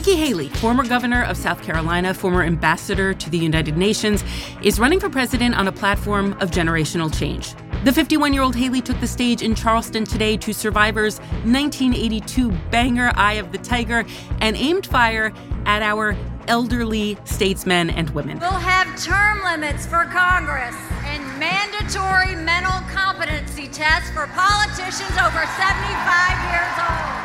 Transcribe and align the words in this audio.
Nikki 0.00 0.16
Haley, 0.16 0.48
former 0.48 0.82
governor 0.86 1.24
of 1.24 1.36
South 1.36 1.62
Carolina, 1.62 2.14
former 2.14 2.42
ambassador 2.42 3.12
to 3.12 3.28
the 3.28 3.36
United 3.36 3.76
Nations, 3.76 4.24
is 4.62 4.80
running 4.80 4.98
for 4.98 5.10
president 5.10 5.54
on 5.54 5.68
a 5.68 5.72
platform 5.72 6.32
of 6.40 6.50
generational 6.50 7.14
change. 7.14 7.52
The 7.84 7.92
51 7.92 8.32
year 8.32 8.42
old 8.42 8.56
Haley 8.56 8.80
took 8.80 8.98
the 9.00 9.06
stage 9.06 9.42
in 9.42 9.54
Charleston 9.54 10.04
today 10.04 10.38
to 10.38 10.54
Survivor's 10.54 11.18
1982 11.44 12.50
banger 12.70 13.12
Eye 13.14 13.34
of 13.34 13.52
the 13.52 13.58
Tiger 13.58 14.06
and 14.40 14.56
aimed 14.56 14.86
fire 14.86 15.34
at 15.66 15.82
our 15.82 16.16
elderly 16.48 17.18
statesmen 17.26 17.90
and 17.90 18.08
women. 18.10 18.38
We'll 18.38 18.52
have 18.52 18.88
term 19.04 19.44
limits 19.44 19.84
for 19.84 20.04
Congress 20.04 20.76
and 21.04 21.22
mandatory 21.38 22.42
mental 22.42 22.80
competency 22.88 23.68
tests 23.68 24.08
for 24.12 24.26
politicians 24.28 25.12
over 25.20 25.44
75 25.44 26.52
years 26.54 26.88
old. 26.88 27.19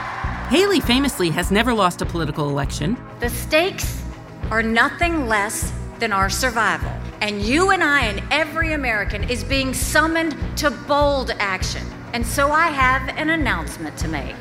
Haley 0.49 0.79
famously 0.79 1.31
has 1.31 1.49
never 1.49 1.73
lost 1.73 2.03
a 2.03 2.05
political 2.05 2.49
election. 2.49 2.95
The 3.19 3.29
stakes 3.29 4.03
are 4.51 4.61
nothing 4.61 5.27
less 5.27 5.73
than 5.97 6.13
our 6.13 6.29
survival. 6.29 6.91
And 7.19 7.41
you 7.41 7.71
and 7.71 7.83
I 7.83 8.01
and 8.01 8.21
every 8.31 8.73
American 8.73 9.27
is 9.27 9.43
being 9.43 9.73
summoned 9.73 10.37
to 10.57 10.69
bold 10.69 11.31
action. 11.39 11.81
And 12.13 12.23
so 12.23 12.51
I 12.51 12.67
have 12.67 13.09
an 13.17 13.31
announcement 13.31 13.97
to 13.97 14.07
make. 14.07 14.35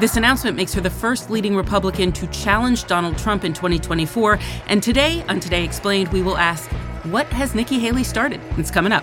This 0.00 0.16
announcement 0.16 0.56
makes 0.56 0.72
her 0.74 0.80
the 0.80 0.88
first 0.88 1.28
leading 1.28 1.56
Republican 1.56 2.12
to 2.12 2.28
challenge 2.28 2.84
Donald 2.84 3.18
Trump 3.18 3.42
in 3.42 3.52
2024. 3.52 4.38
And 4.68 4.80
today, 4.80 5.24
on 5.28 5.40
Today 5.40 5.64
Explained, 5.64 6.12
we 6.12 6.22
will 6.22 6.38
ask 6.38 6.70
what 7.10 7.26
has 7.28 7.56
Nikki 7.56 7.80
Haley 7.80 8.04
started? 8.04 8.40
It's 8.56 8.70
coming 8.70 8.92
up. 8.92 9.02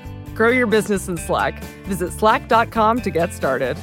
Grow 0.41 0.49
your 0.49 0.65
business 0.65 1.07
in 1.07 1.17
Slack. 1.17 1.63
Visit 1.85 2.11
slack.com 2.13 3.01
to 3.01 3.11
get 3.11 3.31
started. 3.31 3.77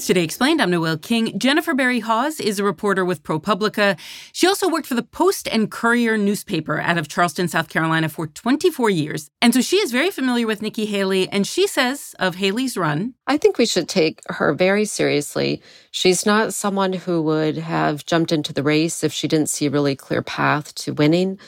It's 0.00 0.06
Today 0.06 0.24
Explained. 0.24 0.62
I'm 0.62 0.70
Noel 0.70 0.96
King. 0.96 1.38
Jennifer 1.38 1.74
Berry 1.74 2.00
Hawes 2.00 2.40
is 2.40 2.58
a 2.58 2.64
reporter 2.64 3.04
with 3.04 3.22
ProPublica. 3.22 3.98
She 4.32 4.46
also 4.46 4.66
worked 4.66 4.86
for 4.86 4.94
the 4.94 5.02
Post 5.02 5.46
and 5.46 5.70
Courier 5.70 6.16
newspaper 6.16 6.80
out 6.80 6.96
of 6.96 7.08
Charleston, 7.08 7.48
South 7.48 7.68
Carolina 7.68 8.08
for 8.08 8.26
24 8.26 8.88
years. 8.88 9.30
And 9.42 9.52
so 9.52 9.60
she 9.60 9.76
is 9.76 9.92
very 9.92 10.10
familiar 10.10 10.46
with 10.46 10.62
Nikki 10.62 10.86
Haley. 10.86 11.28
And 11.28 11.46
she 11.46 11.66
says 11.66 12.14
of 12.18 12.36
Haley's 12.36 12.78
run 12.78 13.12
I 13.26 13.36
think 13.36 13.58
we 13.58 13.66
should 13.66 13.90
take 13.90 14.22
her 14.30 14.54
very 14.54 14.86
seriously. 14.86 15.60
She's 15.90 16.24
not 16.24 16.54
someone 16.54 16.94
who 16.94 17.20
would 17.20 17.58
have 17.58 18.06
jumped 18.06 18.32
into 18.32 18.54
the 18.54 18.62
race 18.62 19.04
if 19.04 19.12
she 19.12 19.28
didn't 19.28 19.50
see 19.50 19.66
a 19.66 19.70
really 19.70 19.96
clear 19.96 20.22
path 20.22 20.74
to 20.76 20.94
winning. 20.94 21.38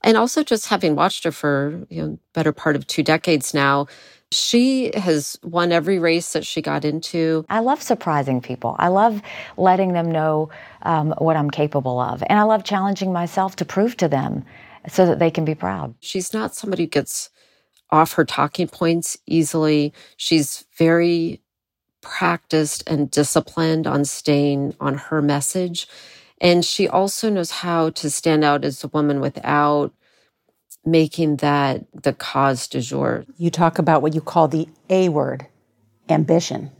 And 0.00 0.16
also 0.16 0.42
just 0.42 0.68
having 0.68 0.94
watched 0.94 1.24
her 1.24 1.32
for, 1.32 1.84
you 1.90 2.02
know, 2.02 2.18
better 2.32 2.52
part 2.52 2.74
of 2.74 2.86
two 2.86 3.02
decades 3.02 3.52
now, 3.52 3.86
she 4.32 4.90
has 4.94 5.38
won 5.42 5.72
every 5.72 5.98
race 5.98 6.32
that 6.32 6.44
she 6.44 6.60
got 6.60 6.84
into. 6.84 7.44
I 7.48 7.60
love 7.60 7.82
surprising 7.82 8.40
people. 8.40 8.76
I 8.78 8.88
love 8.88 9.22
letting 9.56 9.92
them 9.92 10.10
know 10.10 10.50
um, 10.82 11.14
what 11.18 11.36
I'm 11.36 11.50
capable 11.50 11.98
of. 12.00 12.22
And 12.28 12.38
I 12.38 12.42
love 12.42 12.64
challenging 12.64 13.12
myself 13.12 13.56
to 13.56 13.64
prove 13.64 13.96
to 13.98 14.08
them 14.08 14.44
so 14.88 15.06
that 15.06 15.18
they 15.18 15.30
can 15.30 15.44
be 15.44 15.54
proud. 15.54 15.94
She's 16.00 16.34
not 16.34 16.54
somebody 16.54 16.84
who 16.84 16.88
gets 16.88 17.30
off 17.90 18.12
her 18.14 18.24
talking 18.24 18.68
points 18.68 19.16
easily. 19.26 19.94
She's 20.16 20.64
very 20.76 21.40
practiced 22.02 22.84
and 22.86 23.10
disciplined 23.10 23.86
on 23.86 24.04
staying 24.04 24.74
on 24.80 24.96
her 24.96 25.22
message. 25.22 25.88
And 26.40 26.64
she 26.64 26.86
also 26.86 27.30
knows 27.30 27.50
how 27.50 27.90
to 27.90 28.10
stand 28.10 28.44
out 28.44 28.64
as 28.64 28.84
a 28.84 28.88
woman 28.88 29.20
without 29.20 29.92
making 30.90 31.36
that 31.36 31.84
the 32.02 32.12
cause 32.12 32.66
du 32.68 32.80
jour. 32.80 33.24
You 33.36 33.50
talk 33.50 33.78
about 33.78 34.02
what 34.02 34.14
you 34.14 34.20
call 34.20 34.48
the 34.48 34.68
A 34.90 35.08
word, 35.08 35.46
ambition, 36.08 36.70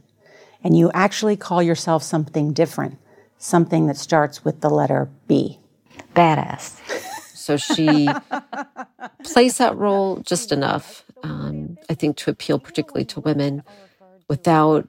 and 0.63 0.77
you 0.77 0.91
actually 0.93 1.37
call 1.37 1.61
yourself 1.61 2.03
something 2.03 2.53
different, 2.53 2.97
something 3.37 3.87
that 3.87 3.97
starts 3.97 4.43
with 4.43 4.61
the 4.61 4.69
letter 4.69 5.09
B. 5.27 5.59
Badass. 6.15 6.79
So 7.33 7.57
she 7.57 8.09
plays 9.23 9.57
that 9.57 9.75
role 9.75 10.17
just 10.17 10.51
enough, 10.51 11.03
um, 11.23 11.77
I 11.89 11.93
think, 11.93 12.17
to 12.17 12.31
appeal 12.31 12.59
particularly 12.59 13.05
to 13.05 13.19
women 13.19 13.63
without 14.27 14.87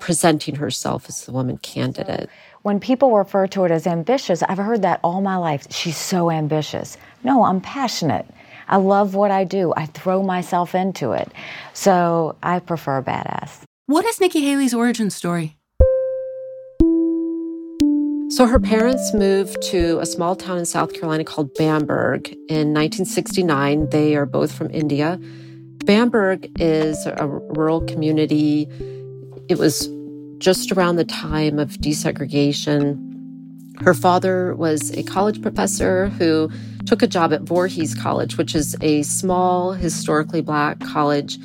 presenting 0.00 0.56
herself 0.56 1.08
as 1.08 1.26
the 1.26 1.32
woman 1.32 1.58
candidate. 1.58 2.28
When 2.62 2.80
people 2.80 3.16
refer 3.16 3.46
to 3.48 3.64
it 3.64 3.70
as 3.70 3.86
ambitious, 3.86 4.42
I've 4.42 4.58
heard 4.58 4.82
that 4.82 4.98
all 5.04 5.20
my 5.20 5.36
life. 5.36 5.66
She's 5.70 5.96
so 5.96 6.30
ambitious. 6.30 6.96
No, 7.22 7.44
I'm 7.44 7.60
passionate. 7.60 8.26
I 8.68 8.76
love 8.76 9.14
what 9.14 9.30
I 9.30 9.44
do. 9.44 9.72
I 9.76 9.86
throw 9.86 10.22
myself 10.22 10.74
into 10.74 11.12
it. 11.12 11.30
So 11.72 12.36
I 12.42 12.60
prefer 12.60 13.02
badass. 13.02 13.62
What 13.86 14.04
is 14.06 14.20
Nikki 14.20 14.40
Haley's 14.42 14.72
origin 14.72 15.10
story? 15.10 15.56
So 18.30 18.46
her 18.46 18.60
parents 18.60 19.12
moved 19.12 19.60
to 19.62 19.98
a 19.98 20.06
small 20.06 20.36
town 20.36 20.56
in 20.56 20.64
South 20.64 20.94
Carolina 20.94 21.24
called 21.24 21.52
Bamberg 21.54 22.28
in 22.48 22.72
1969. 22.72 23.90
They 23.90 24.14
are 24.14 24.24
both 24.24 24.52
from 24.52 24.70
India. 24.70 25.18
Bamberg 25.84 26.48
is 26.60 27.04
a 27.06 27.26
rural 27.26 27.80
community. 27.80 28.68
It 29.48 29.58
was 29.58 29.90
just 30.38 30.70
around 30.70 30.96
the 30.96 31.04
time 31.04 31.58
of 31.58 31.70
desegregation. 31.78 32.98
Her 33.82 33.94
father 33.94 34.54
was 34.54 34.92
a 34.96 35.02
college 35.02 35.42
professor 35.42 36.10
who 36.10 36.48
took 36.86 37.02
a 37.02 37.06
job 37.06 37.32
at 37.32 37.42
Voorhees 37.42 37.94
College, 37.94 38.36
which 38.36 38.54
is 38.54 38.76
a 38.80 39.02
small, 39.02 39.72
historically 39.72 40.40
black 40.40 40.80
college 40.80 41.38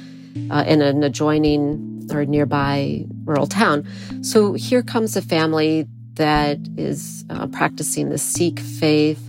uh, 0.49 0.63
in 0.67 0.81
an 0.81 1.03
adjoining 1.03 2.07
or 2.11 2.25
nearby 2.25 3.05
rural 3.23 3.47
town. 3.47 3.85
So 4.21 4.53
here 4.53 4.83
comes 4.83 5.15
a 5.15 5.21
family 5.21 5.87
that 6.15 6.59
is 6.77 7.25
uh, 7.29 7.47
practicing 7.47 8.09
the 8.09 8.17
Sikh 8.17 8.59
faith. 8.59 9.19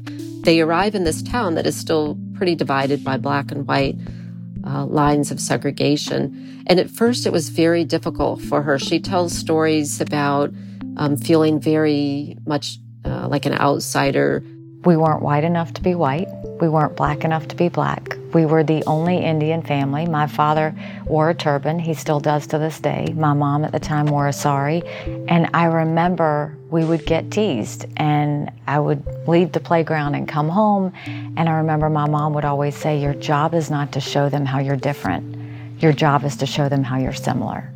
They 0.43 0.61
arrive 0.61 0.95
in 0.95 1.05
this 1.05 1.23
town 1.23 1.55
that 1.55 1.67
is 1.67 1.77
still 1.77 2.19
pretty 2.35 2.55
divided 2.55 3.03
by 3.03 3.17
black 3.17 3.51
and 3.51 3.67
white 3.67 3.97
uh, 4.65 4.85
lines 4.87 5.31
of 5.31 5.41
segregation. 5.41 6.65
And 6.67 6.79
at 6.79 6.91
first, 6.91 7.27
it 7.27 7.33
was 7.33 7.49
very 7.49 7.85
difficult 7.85 8.41
for 8.43 8.63
her. 8.63 8.79
She 8.79 9.01
tells 9.01 9.33
stories 9.33 10.01
about 10.01 10.53
um, 10.97 11.17
feeling 11.17 11.61
very 11.61 12.37
much 12.47 12.79
uh, 13.05 13.29
like 13.29 13.47
an 13.47 13.55
outsider. 13.55 14.43
We 14.85 14.97
weren't 14.97 15.23
white 15.23 15.45
enough 15.45 15.73
to 15.75 15.83
be 15.83 15.95
white. 15.95 16.29
We 16.61 16.69
weren't 16.69 16.97
black 16.97 17.25
enough 17.25 17.49
to 17.49 17.57
be 17.57 17.69
black. 17.69 18.17
We 18.33 18.47
were 18.47 18.63
the 18.63 18.85
only 18.85 19.19
Indian 19.19 19.63
family. 19.63 20.07
My 20.07 20.27
father 20.27 20.75
wore 21.07 21.31
a 21.31 21.35
turban. 21.35 21.79
He 21.79 21.95
still 21.95 22.21
does 22.21 22.47
to 22.49 22.59
this 22.59 22.79
day. 22.81 23.13
My 23.17 23.33
mom 23.33 23.65
at 23.65 23.73
the 23.73 23.81
time 23.81 24.07
wore 24.07 24.29
a 24.29 24.33
sari. 24.33 24.83
And 25.29 25.49
I 25.55 25.65
remember 25.65 26.57
we 26.71 26.85
would 26.85 27.07
get 27.07 27.31
teased, 27.31 27.87
and 27.97 28.51
I 28.67 28.79
would 28.79 29.05
leave 29.27 29.53
the 29.53 29.61
playground 29.61 30.15
and 30.15 30.29
come 30.29 30.49
home. 30.49 30.93
And 31.07 31.49
I 31.49 31.59
remember 31.59 31.89
my 31.89 32.09
mom 32.09 32.35
would 32.35 32.45
always 32.45 32.77
say, 32.77 33.01
Your 33.01 33.15
job 33.15 33.55
is 33.55 33.71
not 33.71 33.93
to 33.93 34.01
show 34.01 34.29
them 34.29 34.45
how 34.45 34.59
you're 34.59 34.77
different, 34.77 35.81
your 35.81 35.93
job 35.93 36.25
is 36.25 36.37
to 36.37 36.47
show 36.47 36.69
them 36.69 36.85
how 36.85 36.99
you're 36.99 37.13
similar. 37.13 37.73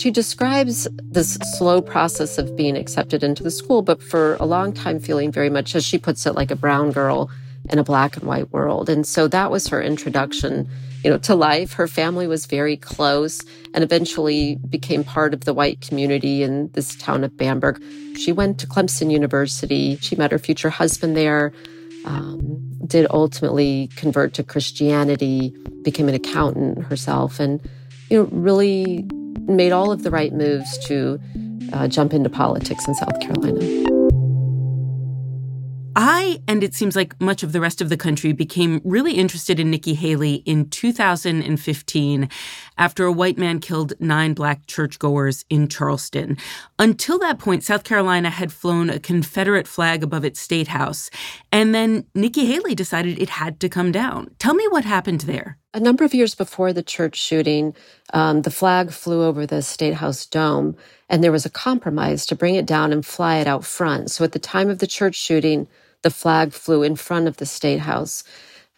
She 0.00 0.10
describes 0.10 0.88
this 1.02 1.34
slow 1.58 1.82
process 1.82 2.38
of 2.38 2.56
being 2.56 2.74
accepted 2.74 3.22
into 3.22 3.42
the 3.42 3.50
school, 3.50 3.82
but 3.82 4.02
for 4.02 4.36
a 4.36 4.46
long 4.46 4.72
time 4.72 4.98
feeling 4.98 5.30
very 5.30 5.50
much, 5.50 5.74
as 5.74 5.84
she 5.84 5.98
puts 5.98 6.24
it, 6.24 6.34
like 6.34 6.50
a 6.50 6.56
brown 6.56 6.90
girl 6.90 7.30
in 7.68 7.78
a 7.78 7.84
black 7.84 8.16
and 8.16 8.24
white 8.24 8.50
world. 8.50 8.88
And 8.88 9.06
so 9.06 9.28
that 9.28 9.50
was 9.50 9.68
her 9.68 9.82
introduction, 9.82 10.66
you 11.04 11.10
know, 11.10 11.18
to 11.18 11.34
life. 11.34 11.74
Her 11.74 11.86
family 11.86 12.26
was 12.26 12.46
very 12.46 12.78
close 12.78 13.42
and 13.74 13.84
eventually 13.84 14.54
became 14.70 15.04
part 15.04 15.34
of 15.34 15.44
the 15.44 15.52
white 15.52 15.82
community 15.82 16.42
in 16.42 16.70
this 16.72 16.96
town 16.96 17.22
of 17.22 17.36
Bamberg. 17.36 17.78
She 18.16 18.32
went 18.32 18.58
to 18.60 18.66
Clemson 18.66 19.10
University. 19.10 19.96
She 19.96 20.16
met 20.16 20.32
her 20.32 20.38
future 20.38 20.70
husband 20.70 21.14
there. 21.14 21.52
Um, 22.06 22.40
did 22.86 23.06
ultimately 23.10 23.90
convert 23.96 24.32
to 24.32 24.44
Christianity, 24.44 25.54
became 25.82 26.08
an 26.08 26.14
accountant 26.14 26.84
herself, 26.84 27.38
and 27.38 27.60
you 28.08 28.22
know 28.22 28.28
really 28.32 29.06
made 29.48 29.72
all 29.72 29.92
of 29.92 30.02
the 30.02 30.10
right 30.10 30.32
moves 30.32 30.78
to 30.86 31.20
uh, 31.72 31.88
jump 31.88 32.12
into 32.12 32.30
politics 32.30 32.86
in 32.86 32.94
South 32.94 33.20
Carolina. 33.20 33.90
I, 35.96 36.40
and 36.46 36.62
it 36.62 36.72
seems 36.72 36.94
like 36.94 37.20
much 37.20 37.42
of 37.42 37.52
the 37.52 37.60
rest 37.60 37.80
of 37.82 37.88
the 37.88 37.96
country, 37.96 38.32
became 38.32 38.80
really 38.84 39.14
interested 39.14 39.58
in 39.58 39.70
Nikki 39.70 39.94
Haley 39.94 40.36
in 40.46 40.70
2015 40.70 42.28
after 42.78 43.04
a 43.04 43.12
white 43.12 43.36
man 43.36 43.58
killed 43.58 43.92
nine 44.00 44.32
black 44.32 44.66
churchgoers 44.66 45.44
in 45.50 45.68
Charleston. 45.68 46.38
Until 46.78 47.18
that 47.18 47.38
point, 47.38 47.64
South 47.64 47.84
Carolina 47.84 48.30
had 48.30 48.52
flown 48.52 48.88
a 48.88 49.00
Confederate 49.00 49.66
flag 49.66 50.02
above 50.02 50.24
its 50.24 50.40
state 50.40 50.68
house. 50.68 51.10
And 51.50 51.74
then 51.74 52.06
Nikki 52.14 52.46
Haley 52.46 52.74
decided 52.74 53.18
it 53.18 53.30
had 53.30 53.58
to 53.60 53.68
come 53.68 53.90
down. 53.90 54.30
Tell 54.38 54.54
me 54.54 54.66
what 54.68 54.84
happened 54.84 55.22
there. 55.22 55.58
A 55.72 55.78
number 55.78 56.02
of 56.04 56.14
years 56.14 56.34
before 56.34 56.72
the 56.72 56.82
church 56.82 57.16
shooting, 57.16 57.76
um, 58.12 58.42
the 58.42 58.50
flag 58.50 58.90
flew 58.90 59.22
over 59.22 59.46
the 59.46 59.62
State 59.62 59.94
House 59.94 60.26
dome, 60.26 60.74
and 61.08 61.22
there 61.22 61.30
was 61.30 61.46
a 61.46 61.50
compromise 61.50 62.26
to 62.26 62.34
bring 62.34 62.56
it 62.56 62.66
down 62.66 62.92
and 62.92 63.06
fly 63.06 63.36
it 63.36 63.46
out 63.46 63.64
front. 63.64 64.10
So 64.10 64.24
at 64.24 64.32
the 64.32 64.40
time 64.40 64.68
of 64.68 64.80
the 64.80 64.88
church 64.88 65.14
shooting, 65.14 65.68
the 66.02 66.10
flag 66.10 66.52
flew 66.52 66.82
in 66.82 66.96
front 66.96 67.28
of 67.28 67.36
the 67.36 67.46
State 67.46 67.78
House. 67.78 68.24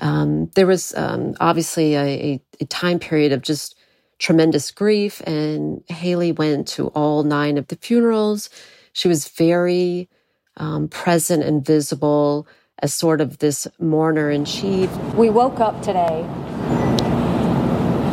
Um, 0.01 0.51
there 0.55 0.67
was 0.67 0.95
um, 0.95 1.35
obviously 1.41 1.95
a, 1.95 2.41
a, 2.61 2.65
time 2.67 2.99
period 2.99 3.33
of 3.33 3.41
just 3.41 3.75
tremendous 4.19 4.71
grief, 4.71 5.23
and 5.27 5.83
Haley 5.89 6.33
went 6.33 6.69
to 6.69 6.89
all 6.89 7.23
nine 7.23 7.57
of 7.57 7.69
the 7.69 7.77
funerals. 7.77 8.51
She 8.93 9.09
was 9.09 9.29
very 9.29 10.11
um, 10.59 10.89
present 10.89 11.43
and 11.43 11.65
visible 11.65 12.47
as 12.81 12.93
sort 12.93 13.21
of 13.21 13.39
this 13.39 13.67
mourner 13.79 14.31
in 14.31 14.45
chief. 14.45 14.91
We 15.15 15.31
woke 15.31 15.61
up 15.61 15.81
today, 15.83 16.27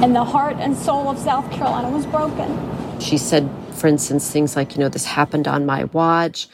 and 0.04 0.16
the 0.16 0.24
heart 0.24 0.58
and 0.60 0.76
soul 0.76 1.10
of 1.10 1.18
South 1.18 1.50
Carolina 1.52 1.90
was 1.90 2.06
broken. 2.06 3.00
She 3.00 3.18
said, 3.18 3.50
for 3.74 3.88
instance, 3.88 4.32
things 4.32 4.56
like, 4.56 4.76
you 4.76 4.80
know, 4.80 4.90
this 4.90 5.06
happened 5.06 5.48
on 5.48 5.66
my 5.66 5.86
watch 5.86 6.48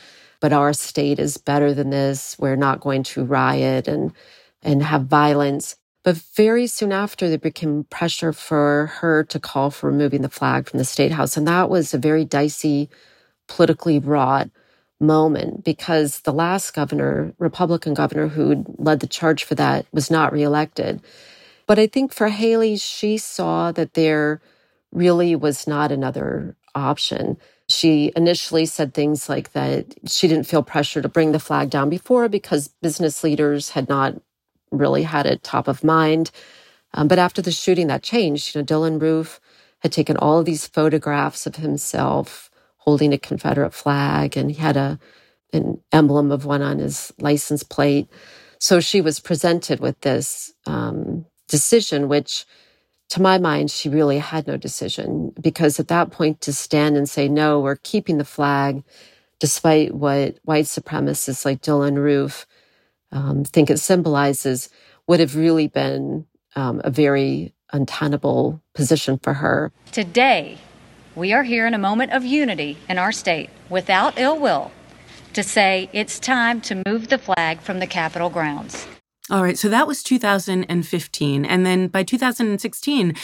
but 0.46 0.54
our 0.54 0.74
state 0.74 1.20
is 1.20 1.38
better 1.38 1.74
than 1.74 1.90
this. 1.90 2.38
We're 2.38 2.56
not 2.56 2.80
going 2.80 3.04
to 3.04 3.26
riot 3.26 3.88
and, 3.88 4.14
and 4.62 4.84
have 4.84 5.06
violence. 5.08 5.76
But 6.04 6.18
very 6.36 6.68
soon 6.68 6.92
after, 6.92 7.28
there 7.28 7.40
became 7.40 7.86
pressure 7.86 8.32
for 8.32 8.92
her 8.98 9.24
to 9.24 9.40
call 9.40 9.72
for 9.72 9.90
removing 9.90 10.22
the 10.22 10.30
flag 10.30 10.70
from 10.70 10.78
the 10.78 10.86
state 10.86 11.12
house. 11.12 11.36
And 11.36 11.48
that 11.48 11.70
was 11.70 11.94
a 11.94 11.98
very 11.98 12.26
dicey, 12.26 12.90
politically 13.48 13.98
wrought 13.98 14.52
moment 15.00 15.64
because 15.64 16.20
the 16.22 16.34
last 16.34 16.76
governor, 16.76 17.34
Republican 17.40 17.96
governor 17.96 18.28
who 18.28 18.64
led 18.78 19.00
the 19.00 19.08
charge 19.08 19.44
for 19.44 19.56
that, 19.56 19.88
was 19.92 20.12
not 20.12 20.32
reelected. 20.32 21.02
But 21.68 21.80
I 21.80 21.88
think 21.88 22.14
for 22.14 22.30
Haley, 22.30 22.78
she 22.78 23.18
saw 23.18 23.72
that 23.72 23.94
there 23.94 24.42
really 24.92 25.36
was 25.36 25.68
not 25.68 25.92
another 25.92 26.56
option. 26.76 27.38
She 27.70 28.12
initially 28.16 28.66
said 28.66 28.94
things 28.94 29.30
like 29.30 29.54
that 29.54 29.96
she 30.08 30.28
didn't 30.28 30.48
feel 30.48 30.64
pressure 30.64 31.02
to 31.02 31.10
bring 31.10 31.32
the 31.32 31.40
flag 31.40 31.70
down 31.70 31.90
before 31.90 32.30
because 32.30 32.70
business 32.82 33.24
leaders 33.24 33.72
had 33.72 33.90
not 33.90 34.16
really 34.72 35.04
had 35.04 35.26
it 35.26 35.44
top 35.44 35.68
of 35.68 35.84
mind. 35.84 36.32
Um, 36.94 37.08
but 37.08 37.20
after 37.20 37.42
the 37.42 37.52
shooting, 37.52 37.88
that 37.88 38.04
changed. 38.04 38.56
You 38.56 38.62
know, 38.62 38.66
Dylann 38.66 39.02
Roof 39.02 39.40
had 39.80 39.92
taken 39.92 40.18
all 40.18 40.40
of 40.40 40.46
these 40.46 40.68
photographs 40.68 41.46
of 41.48 41.58
himself 41.58 42.50
holding 42.78 43.14
a 43.14 43.18
Confederate 43.18 43.74
flag, 43.74 44.38
and 44.38 44.52
he 44.52 44.58
had 44.58 44.78
a 44.78 45.00
an 45.54 45.82
emblem 45.92 46.32
of 46.32 46.46
one 46.46 46.62
on 46.62 46.80
his 46.80 47.14
license 47.20 47.64
plate. 47.64 48.10
So 48.60 48.80
she 48.82 49.02
was 49.02 49.20
presented 49.20 49.80
with 49.80 50.00
this 50.02 50.54
um, 50.68 51.26
decision, 51.48 52.08
which 52.08 52.46
to 53.10 53.22
my 53.22 53.38
mind, 53.38 53.70
she 53.72 53.88
really 53.88 54.18
had 54.18 54.48
no 54.48 54.58
decision 54.58 55.32
because 55.40 55.80
at 55.80 55.88
that 55.90 56.12
point 56.12 56.42
to 56.42 56.54
stand 56.54 56.98
and 56.98 57.08
say, 57.08 57.28
no, 57.28 57.60
we're 57.60 57.76
keeping 57.76 58.18
the 58.18 58.26
flag, 58.26 58.84
despite 59.40 59.94
what 59.94 60.38
white 60.44 60.66
supremacists 60.66 61.46
like 61.46 61.62
Dylann 61.62 61.98
Roof 61.98 62.48
um, 63.12 63.44
think 63.44 63.70
it 63.70 63.80
symbolizes, 63.80 64.70
would 65.08 65.20
have 65.20 65.36
really 65.36 65.68
been 65.68 66.26
um, 66.56 66.82
a 66.84 66.90
very 66.90 67.54
untenable 67.72 68.62
position 68.74 69.20
for 69.20 69.34
her. 69.34 69.72
Today, 69.92 70.58
we 71.16 71.32
are 71.32 71.44
here 71.44 71.68
in 71.68 71.74
a 71.74 71.78
moment 71.80 72.12
of 72.12 72.26
unity 72.26 72.78
in 72.90 72.98
our 72.98 73.12
state 73.12 73.50
without 73.70 74.18
ill 74.18 74.40
will 74.40 74.72
to 75.34 75.44
say 75.44 75.90
it's 75.94 76.20
time 76.20 76.60
to 76.62 76.82
move 76.88 77.10
the 77.10 77.18
flag 77.18 77.60
from 77.62 77.80
the 77.80 77.88
Capitol 77.88 78.30
grounds. 78.30 78.88
All 79.32 79.42
right, 79.42 79.58
so 79.58 79.70
that 79.70 79.88
was 79.88 80.04
2015. 80.04 81.46
And 81.46 81.66
then 81.66 81.88
by 81.88 82.04
2016, 82.04 83.16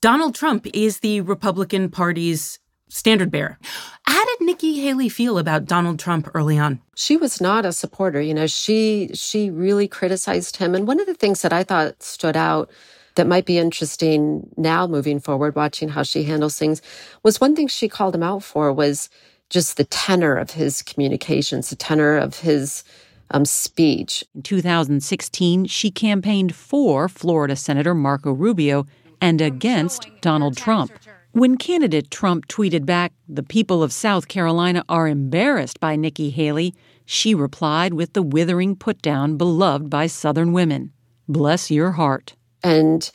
Donald 0.00 0.34
Trump 0.34 0.66
is 0.74 1.00
the 1.00 1.22
Republican 1.22 1.90
Party's 1.90 2.58
standard 2.88 3.30
bearer. 3.30 3.58
How 4.06 4.24
did 4.24 4.40
Nikki 4.42 4.80
Haley 4.80 5.08
feel 5.08 5.38
about 5.38 5.64
Donald 5.64 5.98
Trump 5.98 6.28
early 6.34 6.58
on? 6.58 6.80
She 6.96 7.16
was 7.16 7.40
not 7.40 7.64
a 7.64 7.72
supporter. 7.72 8.20
You 8.20 8.34
know, 8.34 8.46
she 8.46 9.10
she 9.14 9.50
really 9.50 9.88
criticized 9.88 10.56
him. 10.56 10.74
And 10.74 10.86
one 10.86 11.00
of 11.00 11.06
the 11.06 11.14
things 11.14 11.42
that 11.42 11.52
I 11.52 11.64
thought 11.64 12.02
stood 12.02 12.36
out 12.36 12.70
that 13.14 13.26
might 13.26 13.46
be 13.46 13.58
interesting 13.58 14.48
now 14.56 14.86
moving 14.86 15.18
forward, 15.18 15.56
watching 15.56 15.88
how 15.88 16.02
she 16.02 16.24
handles 16.24 16.58
things, 16.58 16.80
was 17.22 17.40
one 17.40 17.56
thing 17.56 17.68
she 17.68 17.88
called 17.88 18.14
him 18.14 18.22
out 18.22 18.42
for 18.42 18.72
was 18.72 19.10
just 19.50 19.76
the 19.76 19.84
tenor 19.84 20.36
of 20.36 20.52
his 20.52 20.82
communications, 20.82 21.70
the 21.70 21.76
tenor 21.76 22.16
of 22.16 22.40
his 22.40 22.84
um, 23.30 23.44
speech. 23.44 24.24
In 24.34 24.42
2016, 24.42 25.66
she 25.66 25.90
campaigned 25.90 26.54
for 26.54 27.08
Florida 27.08 27.56
Senator 27.56 27.94
Marco 27.94 28.32
Rubio 28.32 28.86
and 29.20 29.40
against 29.40 30.08
Donald 30.20 30.56
Trump. 30.56 30.92
When 31.32 31.56
candidate 31.56 32.10
Trump 32.10 32.48
tweeted 32.48 32.86
back, 32.86 33.12
The 33.28 33.42
people 33.42 33.82
of 33.82 33.92
South 33.92 34.28
Carolina 34.28 34.84
are 34.88 35.08
embarrassed 35.08 35.78
by 35.80 35.96
Nikki 35.96 36.30
Haley, 36.30 36.74
she 37.04 37.34
replied 37.34 37.94
with 37.94 38.12
the 38.12 38.22
withering 38.22 38.76
putdown 38.76 39.36
beloved 39.36 39.88
by 39.88 40.06
Southern 40.06 40.52
women 40.52 40.92
Bless 41.28 41.70
your 41.70 41.92
heart. 41.92 42.34
And 42.62 43.10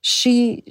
she 0.00 0.62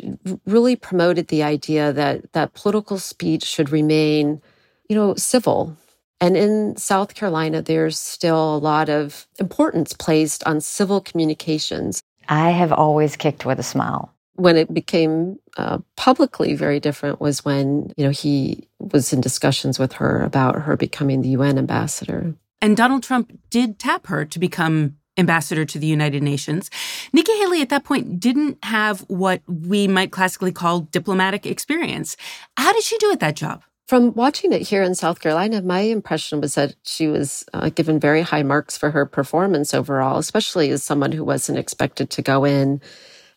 really 0.46 0.78
promoted 0.78 1.28
the 1.28 1.44
idea 1.44 1.92
that, 1.92 2.32
that 2.32 2.54
political 2.54 2.98
speech 3.00 3.44
should 3.44 3.70
remain, 3.70 4.42
you 4.88 4.96
know, 4.96 5.14
civil, 5.16 5.78
and 6.22 6.38
in 6.38 6.78
South 6.78 7.14
Carolina, 7.14 7.62
there's 7.62 8.00
still 8.00 8.56
a 8.56 8.58
lot 8.58 8.90
of 8.90 9.28
importance 9.40 9.94
placed 9.94 10.44
on 10.46 10.62
civil 10.62 11.02
communications. 11.02 12.02
I 12.30 12.52
have 12.52 12.72
always 12.72 13.16
kicked 13.16 13.46
with 13.46 13.60
a 13.60 13.64
smile. 13.64 14.14
When 14.36 14.58
it 14.58 14.74
became 14.74 15.40
uh, 15.58 15.80
publicly 15.96 16.56
very 16.56 16.80
different 16.80 17.22
was 17.22 17.46
when, 17.46 17.94
you 17.96 18.06
know, 18.06 18.12
he 18.12 18.68
was 18.80 19.14
in 19.14 19.22
discussions 19.22 19.80
with 19.80 19.94
her 19.94 20.22
about 20.22 20.64
her 20.64 20.76
becoming 20.76 21.22
the 21.22 21.30
UN 21.30 21.58
ambassador. 21.58 22.34
And 22.62 22.76
Donald 22.76 23.04
Trump 23.04 23.38
did 23.50 23.80
tap 23.80 24.08
her 24.08 24.26
to 24.26 24.40
become 24.40 24.98
ambassador 25.18 25.64
to 25.66 25.80
the 25.80 25.88
United 25.88 26.22
Nations. 26.24 26.70
Nikki 27.14 27.32
Haley 27.38 27.62
at 27.62 27.70
that 27.70 27.86
point 27.86 28.20
didn't 28.20 28.58
have 28.64 29.02
what 29.02 29.42
we 29.48 29.88
might 29.88 30.12
classically 30.12 30.52
call 30.52 30.82
diplomatic 30.82 31.46
experience. 31.46 32.18
How 32.58 32.74
did 32.74 32.84
she 32.84 32.98
do 32.98 33.12
at 33.12 33.22
that 33.22 33.36
job? 33.36 33.64
From 33.88 34.16
watching 34.16 34.52
it 34.52 34.64
here 34.64 34.82
in 34.82 34.96
South 34.96 35.20
Carolina, 35.20 35.62
my 35.62 35.82
impression 35.82 36.42
was 36.42 36.56
that 36.56 36.74
she 36.84 37.08
was 37.08 37.46
uh, 37.54 37.70
given 37.70 38.00
very 38.00 38.24
high 38.24 38.42
marks 38.42 38.76
for 38.76 38.90
her 38.90 39.06
performance 39.06 39.76
overall, 39.76 40.18
especially 40.18 40.72
as 40.72 40.82
someone 40.82 41.12
who 41.12 41.24
wasn't 41.24 41.60
expected 41.60 42.10
to 42.10 42.24
go 42.24 42.46
in 42.46 42.82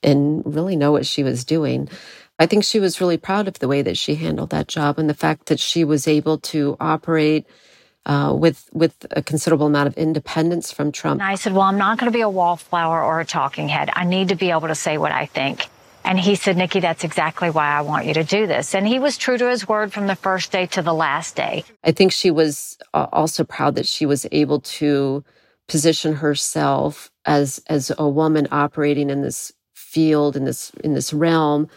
and 0.02 0.42
really 0.46 0.74
know 0.74 0.90
what 0.90 1.04
she 1.04 1.22
was 1.22 1.44
doing. 1.44 1.86
I 2.38 2.46
think 2.46 2.64
she 2.64 2.80
was 2.80 2.98
really 2.98 3.18
proud 3.18 3.46
of 3.46 3.58
the 3.58 3.68
way 3.68 3.82
that 3.82 3.98
she 3.98 4.14
handled 4.14 4.48
that 4.50 4.68
job 4.68 4.98
and 4.98 5.10
the 5.10 5.14
fact 5.14 5.46
that 5.46 5.60
she 5.60 5.84
was 5.84 6.08
able 6.08 6.38
to 6.38 6.78
operate 6.80 7.46
uh, 8.06 8.34
with 8.34 8.70
with 8.72 8.94
a 9.10 9.20
considerable 9.20 9.66
amount 9.66 9.88
of 9.88 9.98
independence 9.98 10.72
from 10.72 10.92
Trump. 10.92 11.20
And 11.20 11.28
I 11.28 11.34
said, 11.34 11.52
"Well, 11.52 11.62
I'm 11.62 11.76
not 11.76 11.98
going 11.98 12.10
to 12.10 12.16
be 12.16 12.22
a 12.22 12.30
wallflower 12.30 13.02
or 13.02 13.20
a 13.20 13.26
talking 13.26 13.68
head. 13.68 13.90
I 13.92 14.04
need 14.04 14.28
to 14.28 14.34
be 14.34 14.50
able 14.50 14.68
to 14.68 14.74
say 14.74 14.96
what 14.96 15.12
I 15.12 15.26
think." 15.26 15.68
And 16.04 16.18
he 16.18 16.36
said, 16.36 16.56
Nikki, 16.56 16.80
that's 16.80 17.04
exactly 17.04 17.50
why 17.50 17.68
I 17.68 17.82
want 17.82 18.06
you 18.06 18.14
to 18.14 18.24
do 18.24 18.46
this. 18.46 18.74
And 18.74 18.88
he 18.88 18.98
was 18.98 19.18
true 19.18 19.36
to 19.36 19.50
his 19.50 19.68
word 19.68 19.92
from 19.92 20.06
the 20.06 20.16
first 20.16 20.52
day 20.52 20.66
to 20.66 20.82
the 20.82 20.94
last 20.94 21.36
day. 21.36 21.64
I 21.84 21.92
think 21.92 22.12
she 22.12 22.30
was 22.30 22.78
uh, 22.94 23.06
also 23.12 23.44
proud 23.44 23.74
that 23.74 23.86
she 23.86 24.06
was 24.06 24.26
able 24.32 24.60
to 24.60 25.22
position 25.68 26.14
herself 26.14 27.10
as 27.26 27.62
as 27.68 27.92
a 27.98 28.08
woman 28.08 28.48
operating 28.50 29.10
in 29.10 29.22
this 29.22 29.52
field 29.74 30.34
in 30.34 30.44
this 30.44 30.72
in 30.82 30.94
this 30.94 31.12
realm 31.12 31.68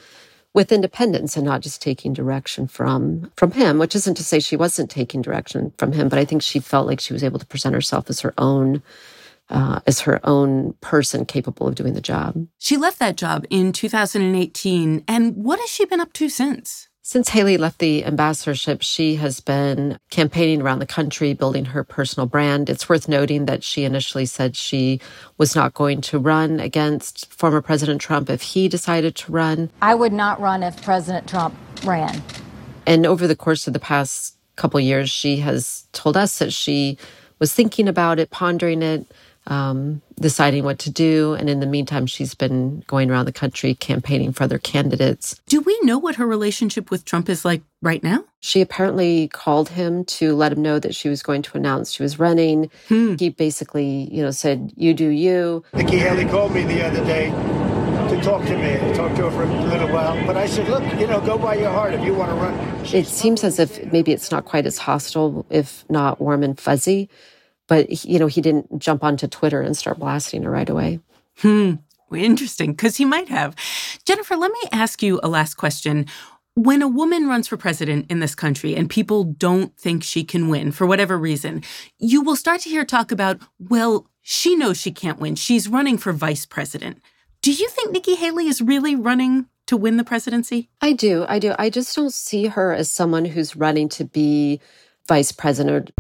with 0.54 0.72
independence 0.72 1.36
and 1.36 1.46
not 1.46 1.62
just 1.62 1.82
taking 1.82 2.14
direction 2.14 2.68
from 2.68 3.30
from 3.36 3.52
him 3.52 3.78
which 3.78 3.96
isn't 3.96 4.16
to 4.16 4.24
say 4.24 4.40
she 4.40 4.56
wasn't 4.56 4.90
taking 4.90 5.22
direction 5.22 5.74
from 5.78 5.92
him 5.92 6.08
but 6.08 6.18
i 6.18 6.26
think 6.26 6.42
she 6.42 6.60
felt 6.60 6.88
like 6.88 7.00
she 7.00 7.14
was 7.14 7.24
able 7.24 7.38
to 7.38 7.46
present 7.46 7.76
herself 7.76 8.10
as 8.10 8.22
her 8.22 8.34
own 8.38 8.82
uh, 9.52 9.82
as 9.86 10.02
her 10.02 10.20
own 10.24 10.74
person 10.82 11.26
capable 11.26 11.68
of 11.68 11.76
doing 11.76 11.94
the 11.94 12.02
job. 12.02 12.48
She 12.58 12.78
left 12.78 13.00
that 13.00 13.18
job 13.18 13.46
in 13.50 13.72
2018. 13.74 15.04
And 15.08 15.36
what 15.36 15.60
has 15.60 15.70
she 15.70 15.86
been 15.86 16.00
up 16.00 16.14
to 16.14 16.30
since? 16.30 16.88
Since 17.04 17.30
Haley 17.30 17.58
left 17.58 17.80
the 17.80 18.06
ambassadorship, 18.06 18.84
she 18.84 19.16
has 19.16 19.40
been 19.40 19.98
campaigning 20.12 20.62
around 20.62 20.80
the 20.80 20.86
country, 20.86 21.34
building 21.34 21.66
her 21.66 21.84
personal 21.84 22.28
brand. 22.28 22.70
It's 22.70 22.88
worth 22.88 23.10
noting 23.10 23.46
that 23.46 23.64
she 23.64 23.84
initially 23.84 24.26
said 24.26 24.56
she 24.56 25.02
was 25.38 25.56
not 25.56 25.74
going 25.74 26.02
to 26.02 26.20
run 26.20 26.60
against 26.60 27.34
former 27.34 27.60
President 27.62 28.02
Trump 28.02 28.30
if 28.30 28.42
he 28.44 28.70
decided 28.70 29.16
to 29.16 29.32
run. 29.32 29.72
I 29.82 29.96
would 29.96 30.14
not 30.14 30.40
run 30.40 30.62
if 30.62 30.82
President 30.84 31.28
Trump 31.28 31.56
ran. 31.84 32.22
And 32.86 33.06
over 33.08 33.28
the 33.28 33.36
course 33.36 33.66
of 33.66 33.74
the 33.74 33.80
past 33.80 34.38
couple 34.56 34.80
years, 34.80 35.10
she 35.10 35.38
has 35.38 35.88
told 35.94 36.16
us 36.16 36.38
that 36.38 36.54
she 36.54 37.00
was 37.40 37.52
thinking 37.52 37.88
about 37.88 38.20
it, 38.20 38.30
pondering 38.30 38.84
it, 38.84 39.12
um, 39.52 40.02
deciding 40.16 40.64
what 40.64 40.80
to 40.80 40.90
do. 40.90 41.34
And 41.34 41.50
in 41.50 41.60
the 41.60 41.66
meantime, 41.66 42.08
she's 42.08 42.34
been 42.34 42.84
going 42.88 43.12
around 43.12 43.26
the 43.26 43.34
country 43.34 43.76
campaigning 43.76 44.32
for 44.32 44.46
other 44.46 44.58
candidates. 44.58 45.40
Do 45.48 45.60
we 45.60 45.78
know 45.84 45.98
what 45.98 46.16
her 46.16 46.26
relationship 46.26 46.90
with 46.90 47.04
Trump 47.04 47.28
is 47.28 47.44
like 47.44 47.62
right 47.82 48.02
now? 48.02 48.24
She 48.40 48.62
apparently 48.62 49.28
called 49.28 49.68
him 49.70 50.06
to 50.06 50.34
let 50.36 50.54
him 50.54 50.62
know 50.62 50.80
that 50.80 50.96
she 50.96 51.10
was 51.10 51.22
going 51.22 51.42
to 51.42 51.58
announce 51.58 51.92
she 51.92 52.02
was 52.02 52.18
running. 52.18 52.72
Hmm. 52.88 53.16
He 53.20 53.28
basically, 53.30 54.08
you 54.10 54.24
know, 54.24 54.32
said, 54.32 54.72
You 54.78 54.94
do 54.94 55.10
you. 55.10 55.66
Nikki 55.74 55.98
Haley 55.98 56.26
called 56.26 56.54
me 56.54 56.64
the 56.64 56.88
other 56.88 57.04
day 57.04 57.30
to 57.30 58.22
talk 58.24 58.44
to 58.46 58.58
me. 58.58 58.76
I 58.76 58.94
talked 58.94 59.18
to 59.18 59.30
her 59.30 59.32
for 59.32 59.44
a 59.44 59.66
little 59.66 59.90
while. 59.90 60.26
But 60.26 60.38
I 60.38 60.46
said, 60.46 60.70
Look, 60.70 60.84
you 60.98 61.08
know, 61.08 61.20
go 61.20 61.38
by 61.38 61.56
your 61.56 61.72
heart 61.72 61.94
if 61.94 62.06
you 62.06 62.14
want 62.14 62.32
to 62.32 62.36
run. 62.38 62.86
It 62.94 63.06
seems 63.06 63.44
as 63.44 63.60
if 63.60 63.92
maybe 63.92 64.14
it's 64.14 64.32
not 64.32 64.46
quite 64.46 64.66
as 64.66 64.78
hostile, 64.78 65.46
if 65.50 65.84
not 65.90 66.22
warm 66.22 66.42
and 66.42 66.58
fuzzy 66.58 67.10
but 67.72 68.04
you 68.04 68.20
know 68.20 68.28
he 68.28 68.42
didn't 68.42 68.80
jump 68.80 69.02
onto 69.02 69.30
twitter 69.30 69.62
and 69.62 69.78
start 69.78 69.98
blasting 69.98 70.44
her 70.44 70.52
right 70.52 70.70
away. 70.70 71.00
Hmm. 71.38 71.76
Interesting. 72.14 72.74
Because 72.74 72.98
he 72.98 73.06
might 73.06 73.30
have. 73.30 73.56
Jennifer 74.06 74.36
let 74.36 74.52
me 74.52 74.60
ask 74.74 75.02
you 75.02 75.22
a 75.24 75.30
last 75.30 75.54
question. 75.54 76.06
When 76.56 76.82
a 76.82 76.88
woman 76.90 77.30
runs 77.30 77.48
for 77.48 77.56
president 77.56 78.12
in 78.12 78.20
this 78.20 78.36
country 78.36 78.76
and 78.76 78.90
people 78.90 79.24
don't 79.24 79.74
think 79.78 80.04
she 80.04 80.26
can 80.26 80.50
win 80.50 80.74
for 80.74 80.86
whatever 80.86 81.18
reason 81.18 81.64
you 81.98 82.22
will 82.22 82.36
start 82.36 82.60
to 82.62 82.70
hear 82.70 82.84
talk 82.84 83.10
about 83.10 83.40
well 83.58 84.06
she 84.22 84.54
knows 84.54 84.78
she 84.78 84.92
can't 84.92 85.20
win. 85.20 85.36
She's 85.36 85.70
running 85.70 85.98
for 85.98 86.12
vice 86.12 86.46
president. 86.46 87.02
Do 87.42 87.54
you 87.54 87.70
think 87.70 87.94
nikki 87.94 88.16
haley 88.16 88.48
is 88.48 88.62
really 88.62 88.98
running 88.98 89.46
to 89.68 89.78
win 89.78 89.96
the 89.96 90.04
presidency? 90.04 90.70
I 90.82 90.92
do. 90.92 91.26
I 91.30 91.40
do. 91.40 91.56
I 91.58 91.70
just 91.70 91.96
don't 91.96 92.14
see 92.14 92.48
her 92.48 92.74
as 92.74 92.92
someone 92.92 93.24
who's 93.24 93.56
running 93.56 93.88
to 93.90 94.04
be 94.04 94.60
vice 95.08 95.32
president 95.32 95.92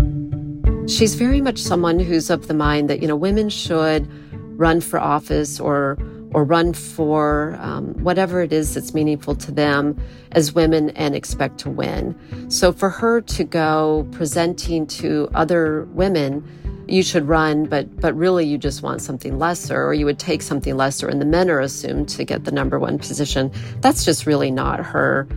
She's 0.91 1.15
very 1.15 1.39
much 1.39 1.57
someone 1.57 2.00
who's 2.00 2.29
of 2.29 2.48
the 2.48 2.53
mind 2.53 2.89
that, 2.89 3.01
you 3.01 3.07
know, 3.07 3.15
women 3.15 3.50
should 3.50 4.12
run 4.60 4.81
for 4.81 5.00
office 5.00 5.60
or 5.60 5.98
or 6.33 6.43
run 6.45 6.74
for 6.74 7.57
um, 7.60 7.93
whatever 8.03 8.41
it 8.41 8.53
is 8.53 8.74
that's 8.74 8.93
meaningful 8.93 9.36
to 9.36 9.51
them 9.51 9.98
as 10.31 10.53
women 10.53 10.89
and 10.91 11.13
expect 11.13 11.57
to 11.60 11.69
win. 11.69 12.15
So 12.50 12.71
for 12.71 12.89
her 12.89 13.19
to 13.21 13.43
go 13.43 14.07
presenting 14.12 14.88
to 14.88 15.29
other 15.33 15.86
women, 15.91 16.43
you 16.88 17.03
should 17.03 17.27
run, 17.27 17.65
but 17.65 18.00
but 18.00 18.13
really 18.15 18.45
you 18.45 18.57
just 18.57 18.81
want 18.81 19.01
something 19.01 19.39
lesser, 19.39 19.81
or 19.86 19.93
you 19.93 20.05
would 20.05 20.19
take 20.19 20.41
something 20.41 20.75
lesser, 20.75 21.07
and 21.07 21.21
the 21.21 21.25
men 21.25 21.50
are 21.50 21.62
assumed 21.62 22.10
to 22.10 22.25
get 22.25 22.43
the 22.43 22.51
number 22.51 22.79
one 22.79 22.98
position. 22.98 23.51
That's 23.79 24.03
just 24.03 24.25
really 24.25 24.51
not 24.51 24.79
her 24.79 25.27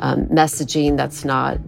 um, 0.00 0.26
messaging. 0.26 0.96
That's 0.96 1.24
not 1.24 1.58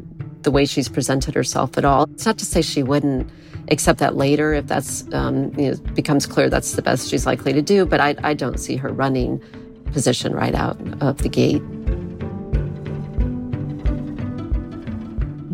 the 0.46 0.52
way 0.52 0.64
she's 0.64 0.88
presented 0.88 1.34
herself 1.34 1.76
at 1.76 1.84
all. 1.84 2.04
It's 2.14 2.24
not 2.24 2.38
to 2.38 2.44
say 2.44 2.62
she 2.62 2.84
wouldn't 2.84 3.28
accept 3.68 3.98
that 3.98 4.14
later 4.14 4.54
if 4.54 4.68
that's 4.68 5.04
um, 5.12 5.52
you 5.58 5.72
know, 5.72 5.76
becomes 5.94 6.24
clear 6.24 6.48
that's 6.48 6.76
the 6.76 6.82
best 6.82 7.08
she's 7.08 7.26
likely 7.26 7.52
to 7.52 7.60
do. 7.60 7.84
But 7.84 8.00
I, 8.00 8.14
I 8.22 8.32
don't 8.32 8.58
see 8.58 8.76
her 8.76 8.92
running 8.92 9.42
position 9.86 10.32
right 10.32 10.54
out 10.54 10.78
of 11.02 11.18
the 11.18 11.28
gate. 11.28 11.62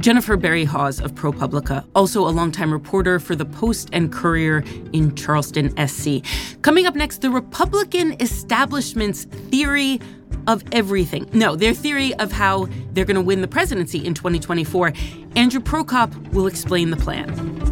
Jennifer 0.02 0.36
Berry 0.36 0.64
Hawes 0.64 1.00
of 1.00 1.14
ProPublica, 1.14 1.86
also 1.94 2.26
a 2.26 2.30
longtime 2.30 2.72
reporter 2.72 3.20
for 3.20 3.36
the 3.36 3.44
Post 3.44 3.88
and 3.92 4.12
Courier 4.12 4.64
in 4.92 5.14
Charleston, 5.14 5.72
SC. 5.86 6.24
Coming 6.62 6.86
up 6.86 6.96
next, 6.96 7.20
the 7.20 7.30
Republican 7.30 8.20
establishment's 8.20 9.26
theory 9.26 10.00
of 10.48 10.64
everything. 10.72 11.30
No, 11.32 11.54
their 11.54 11.72
theory 11.72 12.14
of 12.14 12.32
how 12.32 12.66
they're 12.92 13.04
going 13.04 13.14
to 13.14 13.22
win 13.22 13.42
the 13.42 13.48
presidency 13.48 14.04
in 14.04 14.12
2024. 14.12 14.92
Andrew 15.36 15.60
Prokop 15.60 16.32
will 16.32 16.48
explain 16.48 16.90
the 16.90 16.96
plan. 16.96 17.71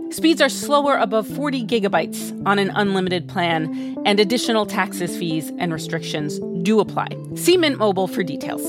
Speeds 0.11 0.41
are 0.41 0.49
slower 0.49 0.97
above 0.97 1.25
40 1.25 1.65
gigabytes 1.65 2.45
on 2.45 2.59
an 2.59 2.69
unlimited 2.75 3.29
plan, 3.29 3.97
and 4.05 4.19
additional 4.19 4.65
taxes, 4.65 5.17
fees, 5.17 5.53
and 5.57 5.71
restrictions 5.71 6.37
do 6.63 6.81
apply. 6.81 7.07
See 7.35 7.55
Mint 7.55 7.77
Mobile 7.77 8.09
for 8.09 8.21
details. 8.21 8.61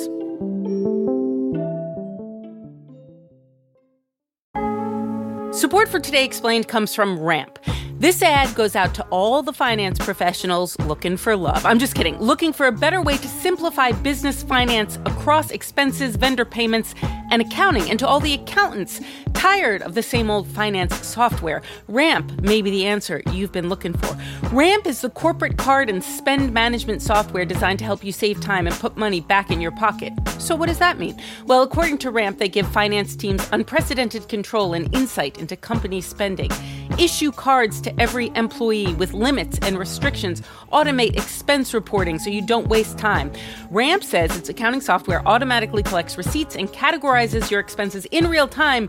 Support 5.58 5.88
for 5.88 5.98
Today 5.98 6.24
Explained 6.24 6.68
comes 6.68 6.94
from 6.94 7.18
Ramp. 7.18 7.58
This 7.98 8.22
ad 8.22 8.54
goes 8.54 8.74
out 8.74 8.94
to 8.94 9.04
all 9.10 9.42
the 9.42 9.52
finance 9.52 9.98
professionals 9.98 10.78
looking 10.80 11.16
for 11.16 11.36
love. 11.36 11.64
I'm 11.64 11.78
just 11.78 11.94
kidding. 11.94 12.18
Looking 12.18 12.52
for 12.52 12.66
a 12.66 12.72
better 12.72 13.00
way 13.02 13.16
to 13.16 13.28
simplify 13.28 13.92
business 13.92 14.42
finance 14.42 14.96
across 15.06 15.50
expenses, 15.50 16.16
vendor 16.16 16.44
payments, 16.44 16.94
and 17.30 17.42
accounting, 17.42 17.88
and 17.90 17.98
to 17.98 18.06
all 18.06 18.18
the 18.18 18.34
accountants 18.34 19.00
tired 19.42 19.82
of 19.82 19.94
the 19.94 20.02
same 20.04 20.30
old 20.30 20.46
finance 20.46 21.04
software. 21.04 21.62
Ramp 21.88 22.40
may 22.42 22.62
be 22.62 22.70
the 22.70 22.86
answer 22.86 23.20
you've 23.32 23.50
been 23.50 23.68
looking 23.68 23.92
for. 23.92 24.16
Ramp 24.54 24.86
is 24.86 25.00
the 25.00 25.10
corporate 25.10 25.58
card 25.58 25.90
and 25.90 26.04
spend 26.04 26.52
management 26.52 27.02
software 27.02 27.44
designed 27.44 27.80
to 27.80 27.84
help 27.84 28.04
you 28.04 28.12
save 28.12 28.40
time 28.40 28.68
and 28.68 28.76
put 28.76 28.96
money 28.96 29.20
back 29.20 29.50
in 29.50 29.60
your 29.60 29.72
pocket. 29.72 30.12
So, 30.38 30.54
what 30.54 30.66
does 30.66 30.78
that 30.78 30.96
mean? 30.96 31.20
Well, 31.44 31.62
according 31.62 31.98
to 31.98 32.12
Ramp, 32.12 32.38
they 32.38 32.48
give 32.48 32.68
finance 32.68 33.16
teams 33.16 33.48
unprecedented 33.50 34.28
control 34.28 34.74
and 34.74 34.94
insight 34.94 35.38
into 35.38 35.56
company 35.56 36.00
spending, 36.00 36.52
issue 36.96 37.32
cards 37.32 37.80
to 37.80 38.00
every 38.00 38.30
employee 38.36 38.94
with 38.94 39.12
limits 39.12 39.58
and 39.62 39.76
restrictions, 39.76 40.40
automate 40.72 41.16
expense 41.16 41.74
reporting 41.74 42.20
so 42.20 42.30
you 42.30 42.46
don't 42.46 42.68
waste 42.68 42.96
time. 42.96 43.32
Ramp 43.72 44.04
says 44.04 44.36
its 44.36 44.48
accounting 44.48 44.80
software 44.80 45.26
automatically 45.26 45.82
collects 45.82 46.16
receipts 46.16 46.54
and 46.54 46.68
categorizes 46.68 47.50
your 47.50 47.58
expenses 47.58 48.04
in 48.12 48.28
real 48.28 48.46
time 48.46 48.88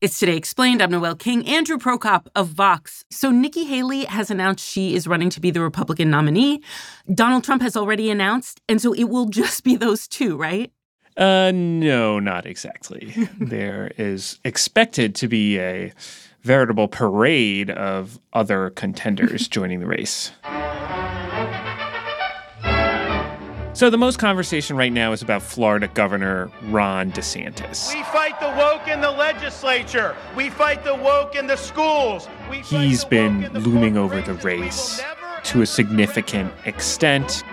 It's 0.00 0.20
Today 0.20 0.36
Explained. 0.36 0.80
I'm 0.80 0.92
Noel 0.92 1.16
King. 1.16 1.44
Andrew 1.48 1.76
Prokop 1.76 2.28
of 2.36 2.50
Vox. 2.50 3.04
So, 3.10 3.32
Nikki 3.32 3.64
Haley 3.64 4.04
has 4.04 4.30
announced 4.30 4.64
she 4.64 4.94
is 4.94 5.08
running 5.08 5.28
to 5.30 5.40
be 5.40 5.50
the 5.50 5.60
Republican 5.60 6.08
nominee. 6.08 6.62
Donald 7.12 7.42
Trump 7.42 7.62
has 7.62 7.76
already 7.76 8.08
announced, 8.08 8.60
and 8.68 8.80
so 8.80 8.92
it 8.92 9.04
will 9.04 9.26
just 9.28 9.64
be 9.64 9.74
those 9.74 10.06
two, 10.06 10.36
right? 10.36 10.70
Uh, 11.16 11.50
no, 11.52 12.20
not 12.20 12.46
exactly. 12.46 13.12
there 13.40 13.90
is 13.98 14.38
expected 14.44 15.16
to 15.16 15.26
be 15.26 15.58
a 15.58 15.92
veritable 16.42 16.86
parade 16.86 17.70
of 17.70 18.20
other 18.32 18.70
contenders 18.70 19.48
joining 19.48 19.80
the 19.80 19.86
race. 19.88 20.30
So 23.78 23.90
the 23.90 23.96
most 23.96 24.18
conversation 24.18 24.76
right 24.76 24.92
now 24.92 25.12
is 25.12 25.22
about 25.22 25.40
Florida 25.40 25.86
Governor 25.86 26.50
Ron 26.64 27.12
DeSantis. 27.12 27.94
We 27.94 28.02
fight 28.02 28.40
the 28.40 28.52
woke 28.58 28.88
in 28.88 29.00
the 29.00 29.12
legislature. 29.12 30.16
We 30.36 30.50
fight 30.50 30.82
the 30.82 30.96
woke 30.96 31.36
in 31.36 31.46
the 31.46 31.54
schools. 31.54 32.26
He's 32.64 33.04
been 33.04 33.48
looming 33.52 33.96
over 33.96 34.20
the 34.20 34.34
race 34.34 35.00
to 35.44 35.62
a 35.62 35.66
significant 35.66 36.52
extent. 36.64 37.44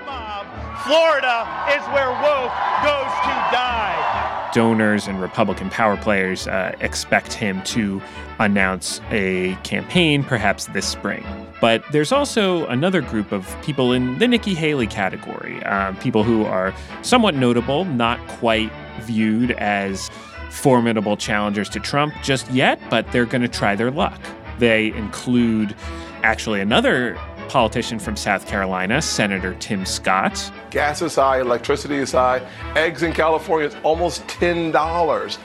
Florida 0.83 1.47
is 1.77 1.85
where 1.93 2.09
woke 2.09 2.55
goes 2.81 3.13
to 3.21 3.35
die. 3.53 4.49
Donors 4.51 5.05
and 5.05 5.21
Republican 5.21 5.69
power 5.69 5.95
players 5.95 6.47
uh, 6.47 6.75
expect 6.79 7.33
him 7.33 7.61
to 7.65 8.01
announce 8.39 8.99
a 9.11 9.53
campaign 9.61 10.23
perhaps 10.23 10.65
this 10.69 10.87
spring. 10.87 11.23
But 11.65 11.83
there's 11.91 12.11
also 12.11 12.67
another 12.67 13.01
group 13.01 13.31
of 13.31 13.59
people 13.63 13.91
in 13.91 14.19
the 14.19 14.27
Nikki 14.27 14.53
Haley 14.53 14.85
category, 14.85 15.63
uh, 15.63 15.93
people 15.93 16.21
who 16.21 16.45
are 16.45 16.75
somewhat 17.01 17.33
notable, 17.33 17.85
not 17.85 18.19
quite 18.27 18.71
viewed 18.99 19.49
as 19.53 20.11
formidable 20.51 21.17
challengers 21.17 21.67
to 21.69 21.79
Trump 21.79 22.13
just 22.21 22.47
yet, 22.51 22.79
but 22.91 23.11
they're 23.11 23.25
going 23.25 23.41
to 23.41 23.47
try 23.47 23.75
their 23.75 23.89
luck. 23.89 24.21
They 24.59 24.91
include 24.91 25.75
actually 26.21 26.61
another 26.61 27.17
politician 27.47 27.99
from 27.99 28.15
South 28.15 28.47
Carolina, 28.47 29.01
Senator 29.01 29.55
Tim 29.55 29.85
Scott. 29.85 30.51
Gas 30.69 31.01
is 31.01 31.15
high, 31.15 31.39
electricity 31.39 31.95
is 31.97 32.11
high, 32.11 32.45
eggs 32.75 33.03
in 33.03 33.13
California 33.13 33.67
is 33.67 33.75
almost 33.83 34.25
$10. 34.27 35.37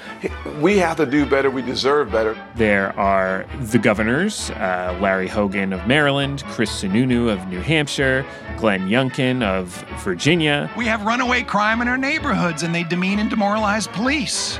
We 0.60 0.78
have 0.78 0.96
to 0.96 1.06
do 1.06 1.26
better, 1.26 1.50
we 1.50 1.62
deserve 1.62 2.10
better. 2.10 2.36
There 2.56 2.98
are 2.98 3.46
the 3.60 3.78
governors, 3.78 4.50
uh, 4.50 4.98
Larry 5.00 5.28
Hogan 5.28 5.72
of 5.72 5.86
Maryland, 5.86 6.42
Chris 6.48 6.70
Sununu 6.70 7.32
of 7.32 7.46
New 7.48 7.60
Hampshire, 7.60 8.24
Glenn 8.56 8.88
Youngkin 8.88 9.42
of 9.42 9.68
Virginia. 10.02 10.70
We 10.76 10.86
have 10.86 11.02
runaway 11.02 11.42
crime 11.42 11.80
in 11.80 11.88
our 11.88 11.98
neighborhoods 11.98 12.62
and 12.62 12.74
they 12.74 12.84
demean 12.84 13.18
and 13.18 13.30
demoralize 13.30 13.86
police. 13.86 14.58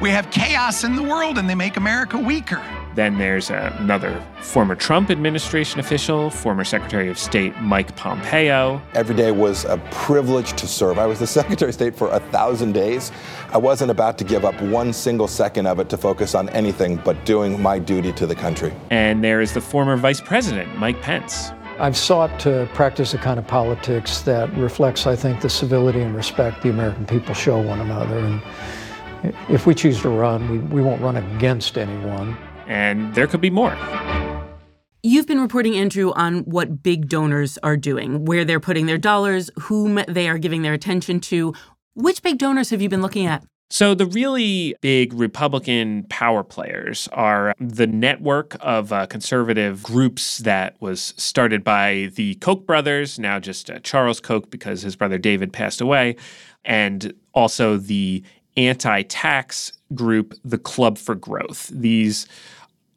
We 0.00 0.10
have 0.10 0.30
chaos 0.30 0.84
in 0.84 0.96
the 0.96 1.02
world 1.02 1.38
and 1.38 1.48
they 1.48 1.54
make 1.54 1.76
America 1.76 2.18
weaker. 2.18 2.62
Then 2.94 3.16
there's 3.16 3.50
another 3.50 4.22
former 4.40 4.74
Trump 4.74 5.10
administration 5.10 5.80
official, 5.80 6.28
former 6.28 6.62
Secretary 6.62 7.08
of 7.08 7.18
State 7.18 7.58
Mike 7.60 7.96
Pompeo. 7.96 8.82
Every 8.94 9.16
day 9.16 9.32
was 9.32 9.64
a 9.64 9.78
privilege 9.90 10.52
to 10.54 10.66
serve. 10.66 10.98
I 10.98 11.06
was 11.06 11.18
the 11.18 11.26
Secretary 11.42 11.70
of 11.70 11.74
State 11.74 11.96
for 11.96 12.10
a 12.10 12.20
thousand 12.20 12.72
days. 12.72 13.10
I 13.50 13.58
wasn't 13.58 13.90
about 13.90 14.18
to 14.18 14.24
give 14.24 14.44
up 14.44 14.60
one 14.60 14.92
single 14.92 15.26
second 15.26 15.66
of 15.66 15.80
it 15.80 15.88
to 15.88 15.96
focus 15.96 16.34
on 16.34 16.50
anything 16.50 16.96
but 16.96 17.24
doing 17.24 17.60
my 17.60 17.78
duty 17.78 18.12
to 18.12 18.26
the 18.26 18.34
country. 18.34 18.74
And 18.90 19.24
there 19.24 19.40
is 19.40 19.54
the 19.54 19.60
former 19.62 19.96
Vice 19.96 20.20
President 20.20 20.76
Mike 20.76 21.00
Pence. 21.00 21.50
I've 21.78 21.96
sought 21.96 22.38
to 22.40 22.68
practice 22.74 23.14
a 23.14 23.18
kind 23.18 23.38
of 23.38 23.46
politics 23.46 24.20
that 24.20 24.52
reflects, 24.54 25.06
I 25.06 25.16
think, 25.16 25.40
the 25.40 25.48
civility 25.48 26.02
and 26.02 26.14
respect 26.14 26.62
the 26.62 26.68
American 26.68 27.06
people 27.06 27.34
show 27.34 27.58
one 27.58 27.80
another. 27.80 28.18
And 28.18 29.34
if 29.48 29.66
we 29.66 29.74
choose 29.74 30.02
to 30.02 30.10
run, 30.10 30.50
we, 30.50 30.58
we 30.58 30.82
won't 30.82 31.00
run 31.00 31.16
against 31.16 31.78
anyone 31.78 32.36
and 32.72 33.14
there 33.14 33.26
could 33.26 33.42
be 33.42 33.50
more. 33.50 33.76
You've 35.02 35.26
been 35.26 35.40
reporting, 35.40 35.76
Andrew, 35.76 36.12
on 36.12 36.38
what 36.44 36.82
big 36.82 37.08
donors 37.08 37.58
are 37.62 37.76
doing, 37.76 38.24
where 38.24 38.44
they're 38.44 38.60
putting 38.60 38.86
their 38.86 38.98
dollars, 38.98 39.50
whom 39.60 40.00
they 40.08 40.28
are 40.28 40.38
giving 40.38 40.62
their 40.62 40.72
attention 40.72 41.20
to. 41.20 41.54
Which 41.94 42.22
big 42.22 42.38
donors 42.38 42.70
have 42.70 42.80
you 42.80 42.88
been 42.88 43.02
looking 43.02 43.26
at? 43.26 43.44
So, 43.68 43.94
the 43.94 44.06
really 44.06 44.74
big 44.80 45.12
Republican 45.14 46.04
power 46.04 46.42
players 46.42 47.08
are 47.12 47.54
the 47.58 47.86
network 47.86 48.56
of 48.60 48.92
uh, 48.92 49.06
conservative 49.06 49.82
groups 49.82 50.38
that 50.38 50.80
was 50.80 51.14
started 51.16 51.64
by 51.64 52.10
the 52.14 52.34
Koch 52.36 52.66
brothers, 52.66 53.18
now 53.18 53.38
just 53.38 53.70
uh, 53.70 53.78
Charles 53.80 54.20
Koch 54.20 54.50
because 54.50 54.82
his 54.82 54.94
brother 54.94 55.16
David 55.18 55.52
passed 55.54 55.80
away, 55.80 56.16
and 56.64 57.14
also 57.34 57.78
the 57.78 58.22
anti 58.56 59.02
tax 59.02 59.72
group, 59.94 60.34
the 60.44 60.58
Club 60.58 60.98
for 60.98 61.14
Growth. 61.14 61.68
These 61.68 62.26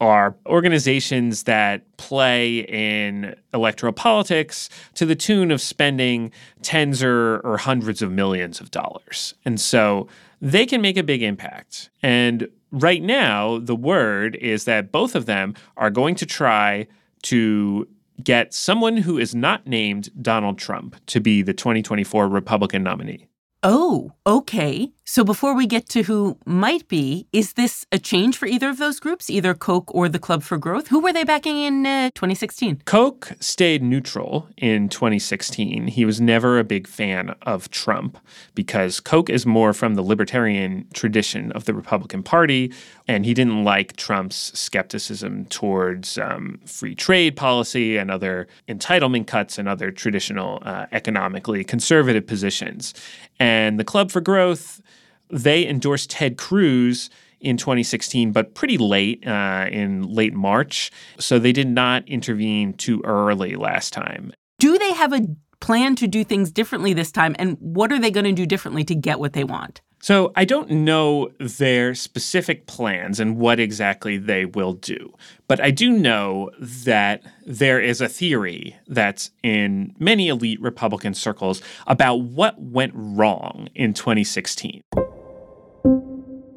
are 0.00 0.36
organizations 0.46 1.44
that 1.44 1.96
play 1.96 2.58
in 2.68 3.34
electoral 3.54 3.92
politics 3.92 4.68
to 4.94 5.06
the 5.06 5.16
tune 5.16 5.50
of 5.50 5.60
spending 5.60 6.30
tens 6.62 7.02
or, 7.02 7.38
or 7.38 7.56
hundreds 7.56 8.02
of 8.02 8.12
millions 8.12 8.60
of 8.60 8.70
dollars. 8.70 9.34
And 9.44 9.60
so 9.60 10.08
they 10.40 10.66
can 10.66 10.82
make 10.82 10.96
a 10.96 11.02
big 11.02 11.22
impact. 11.22 11.90
And 12.02 12.48
right 12.70 13.02
now, 13.02 13.58
the 13.58 13.76
word 13.76 14.36
is 14.36 14.64
that 14.64 14.92
both 14.92 15.14
of 15.14 15.26
them 15.26 15.54
are 15.76 15.90
going 15.90 16.14
to 16.16 16.26
try 16.26 16.86
to 17.22 17.88
get 18.22 18.54
someone 18.54 18.96
who 18.96 19.18
is 19.18 19.34
not 19.34 19.66
named 19.66 20.10
Donald 20.22 20.58
Trump 20.58 20.96
to 21.06 21.20
be 21.20 21.42
the 21.42 21.54
2024 21.54 22.28
Republican 22.28 22.82
nominee. 22.82 23.26
Oh, 23.62 24.12
okay. 24.26 24.92
So 25.08 25.22
before 25.22 25.54
we 25.54 25.68
get 25.68 25.88
to 25.90 26.02
who 26.02 26.36
might 26.46 26.88
be, 26.88 27.28
is 27.32 27.52
this 27.52 27.86
a 27.92 27.98
change 27.98 28.36
for 28.36 28.46
either 28.46 28.68
of 28.68 28.78
those 28.78 28.98
groups, 28.98 29.30
either 29.30 29.54
Koch 29.54 29.84
or 29.94 30.08
the 30.08 30.18
Club 30.18 30.42
for 30.42 30.58
Growth? 30.58 30.88
Who 30.88 30.98
were 30.98 31.12
they 31.12 31.22
backing 31.22 31.56
in 31.58 31.86
uh, 31.86 32.10
2016? 32.16 32.82
Koch 32.86 33.32
stayed 33.38 33.84
neutral 33.84 34.48
in 34.56 34.88
2016. 34.88 35.86
He 35.86 36.04
was 36.04 36.20
never 36.20 36.58
a 36.58 36.64
big 36.64 36.88
fan 36.88 37.36
of 37.42 37.70
Trump 37.70 38.18
because 38.56 38.98
Koch 38.98 39.30
is 39.30 39.46
more 39.46 39.72
from 39.72 39.94
the 39.94 40.02
libertarian 40.02 40.88
tradition 40.92 41.52
of 41.52 41.66
the 41.66 41.72
Republican 41.72 42.24
Party, 42.24 42.72
and 43.06 43.24
he 43.24 43.32
didn't 43.32 43.62
like 43.62 43.94
Trump's 43.94 44.58
skepticism 44.58 45.44
towards 45.44 46.18
um, 46.18 46.58
free 46.66 46.96
trade 46.96 47.36
policy 47.36 47.96
and 47.96 48.10
other 48.10 48.48
entitlement 48.68 49.28
cuts 49.28 49.56
and 49.56 49.68
other 49.68 49.92
traditional 49.92 50.58
uh, 50.62 50.86
economically 50.90 51.62
conservative 51.62 52.26
positions. 52.26 52.92
And 53.38 53.78
the 53.78 53.84
Club 53.84 54.10
for 54.10 54.20
Growth 54.20 54.82
they 55.30 55.66
endorsed 55.66 56.10
Ted 56.10 56.36
Cruz 56.36 57.10
in 57.40 57.56
2016, 57.56 58.32
but 58.32 58.54
pretty 58.54 58.78
late 58.78 59.26
uh, 59.26 59.66
in 59.70 60.02
late 60.02 60.34
March. 60.34 60.90
So 61.18 61.38
they 61.38 61.52
did 61.52 61.68
not 61.68 62.08
intervene 62.08 62.74
too 62.74 63.02
early 63.04 63.56
last 63.56 63.92
time. 63.92 64.32
Do 64.58 64.78
they 64.78 64.92
have 64.94 65.12
a 65.12 65.26
plan 65.60 65.96
to 65.96 66.06
do 66.06 66.24
things 66.24 66.50
differently 66.50 66.92
this 66.92 67.12
time? 67.12 67.36
And 67.38 67.56
what 67.60 67.92
are 67.92 67.98
they 67.98 68.10
going 68.10 68.24
to 68.24 68.32
do 68.32 68.46
differently 68.46 68.84
to 68.84 68.94
get 68.94 69.18
what 69.18 69.32
they 69.32 69.44
want? 69.44 69.80
So 70.00 70.30
I 70.36 70.44
don't 70.44 70.70
know 70.70 71.30
their 71.40 71.94
specific 71.94 72.66
plans 72.66 73.18
and 73.18 73.38
what 73.38 73.58
exactly 73.58 74.18
they 74.18 74.44
will 74.44 74.74
do. 74.74 75.12
But 75.48 75.60
I 75.60 75.70
do 75.70 75.90
know 75.90 76.50
that 76.60 77.22
there 77.44 77.80
is 77.80 78.00
a 78.00 78.08
theory 78.08 78.76
that's 78.86 79.30
in 79.42 79.94
many 79.98 80.28
elite 80.28 80.60
Republican 80.60 81.14
circles 81.14 81.62
about 81.86 82.16
what 82.20 82.60
went 82.60 82.92
wrong 82.94 83.68
in 83.74 83.94
2016. 83.94 84.82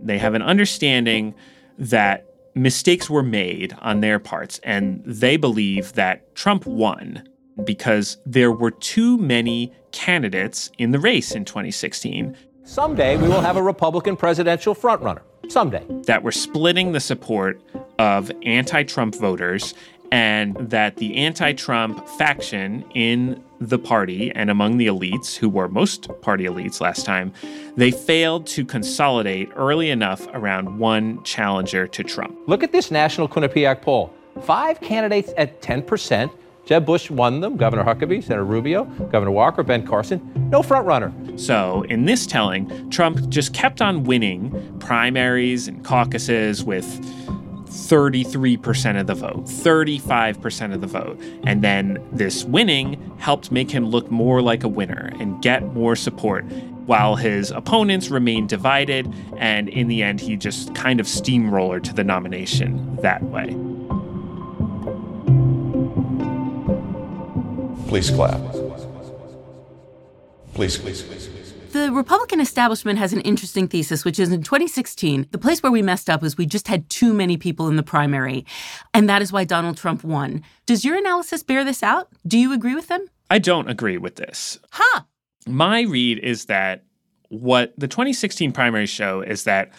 They 0.10 0.17
have 0.17 0.34
an 0.34 0.41
understanding 0.41 1.36
that 1.78 2.26
mistakes 2.56 3.12
were 3.12 3.22
made 3.22 3.78
on 3.80 4.02
their 4.02 4.17
parts, 4.17 4.60
and 4.63 5.04
they 5.06 5.38
believe 5.38 5.93
that 5.93 6.34
Trump 6.34 6.65
won 6.65 7.30
because 7.63 8.17
there 8.26 8.52
were 8.52 8.72
too 8.72 9.19
many 9.19 9.72
candidates 9.91 10.72
in 10.80 10.89
the 10.89 10.98
race 10.98 11.36
in 11.36 11.45
2016. 11.45 12.36
Someday 12.63 13.17
we 13.17 13.28
will 13.28 13.41
have 13.41 13.56
a 13.56 13.62
Republican 13.62 14.17
presidential 14.17 14.74
frontrunner. 14.74 15.22
Someday. 15.48 15.86
That 16.08 16.24
were 16.24 16.32
splitting 16.32 16.93
the 16.93 17.00
support 17.00 17.62
of 18.00 18.32
anti 18.41 18.82
Trump 18.82 19.13
voters 19.13 19.76
and 20.12 20.56
that 20.58 20.95
the 20.95 21.17
anti 21.17 21.54
Trump 21.54 22.08
faction 22.17 22.84
in 22.95 23.43
the 23.60 23.80
party 23.80 24.32
and 24.32 24.50
among 24.50 24.78
the 24.78 24.88
elites, 24.88 25.36
who 25.36 25.50
were 25.50 25.67
most 25.67 26.10
party 26.22 26.45
elites 26.45 26.82
last 26.82 27.06
time, 27.06 27.34
they 27.76 27.91
failed 27.91 28.48
to 28.48 28.65
consolidate 28.65 29.50
early 29.56 29.89
enough 29.89 30.28
around 30.34 30.80
one 30.80 31.22
challenger 31.24 31.88
to 31.88 32.04
Trump. 32.04 32.38
Look 32.48 32.63
at 32.63 32.72
this 32.72 32.91
national 32.91 33.28
Quinnipiac 33.28 33.82
poll 33.82 34.13
five 34.43 34.80
candidates 34.80 35.34
at 35.38 35.62
10%. 35.62 36.32
Jeb 36.65 36.86
Bush 36.86 37.10
won 37.10 37.39
them, 37.39 37.58
Governor 37.58 37.84
Huckabee, 37.84 38.22
Senator 38.22 38.45
Rubio, 38.45 38.86
Governor 39.12 39.32
Walker, 39.32 39.63
Ben 39.63 39.86
Carson. 39.86 40.22
No 40.52 40.62
frontrunner. 40.62 41.39
So, 41.39 41.82
in 41.89 42.06
this 42.06 42.28
telling, 42.28 42.89
Trump 42.91 43.28
just 43.30 43.54
kept 43.54 43.82
on 43.82 44.04
winning 44.04 44.78
primaries 44.80 45.67
and 45.67 45.84
caucuses 45.84 46.63
with 46.63 46.86
33% 47.69 48.99
of 48.99 49.08
the 49.08 49.15
vote, 49.15 49.45
35% 49.45 50.73
of 50.73 50.82
the 50.82 50.88
vote. 50.88 51.19
And 51.45 51.63
then 51.63 52.03
this 52.12 52.43
winning 52.43 53.13
helped 53.19 53.51
make 53.51 53.71
him 53.71 53.86
look 53.86 54.10
more 54.12 54.41
like 54.41 54.63
a 54.63 54.67
winner 54.67 55.12
and 55.19 55.41
get 55.41 55.63
more 55.73 55.95
support 55.95 56.43
while 56.86 57.15
his 57.15 57.51
opponents 57.51 58.10
remained 58.10 58.49
divided. 58.49 59.13
And 59.38 59.69
in 59.69 59.88
the 59.88 60.01
end, 60.01 60.19
he 60.19 60.36
just 60.36 60.73
kind 60.73 60.99
of 60.99 61.05
steamrollered 61.05 61.84
to 61.84 61.93
the 61.93 62.03
nomination 62.03 62.95
that 62.97 63.23
way. 63.23 63.55
Please 67.88 68.10
clap. 68.10 68.39
Please, 70.53 70.77
please, 70.77 71.01
please. 71.01 71.38
The 71.71 71.91
Republican 71.91 72.41
establishment 72.41 72.97
has 72.97 73.13
an 73.13 73.21
interesting 73.21 73.67
thesis, 73.67 74.03
which 74.03 74.17
is 74.17 74.32
in 74.32 74.41
2016, 74.41 75.27
the 75.29 75.38
place 75.38 75.62
where 75.62 75.71
we 75.71 75.84
messed 75.84 76.10
up 76.10 76.23
was 76.23 76.36
we 76.36 76.47
just 76.47 76.67
had 76.67 76.89
too 76.89 77.13
many 77.13 77.38
people 77.38 77.67
in 77.67 77.75
the 77.75 77.84
primary. 77.84 78.43
And 78.91 79.08
that 79.08 79.21
is 79.21 79.32
why 79.32 79.43
Donald 79.43 79.77
Trump 79.77 80.03
won. 80.03 80.41
Does 80.65 80.84
your 80.84 80.97
analysis 80.97 81.43
bear 81.43 81.63
this 81.63 81.84
out? 81.84 82.10
Do 82.25 82.39
you 82.39 82.53
agree 82.53 82.73
with 82.73 82.88
them? 82.88 83.05
I 83.29 83.38
don't 83.38 83.69
agree 83.69 83.99
with 83.99 84.15
this. 84.15 84.58
Huh. 84.71 85.01
My 85.45 85.82
read 85.82 86.17
is 86.19 86.45
that 86.45 86.86
what 87.27 87.73
the 87.77 87.88
2016 87.88 88.51
primaries 88.51 88.89
show 88.89 89.21
is 89.21 89.43
that 89.43 89.71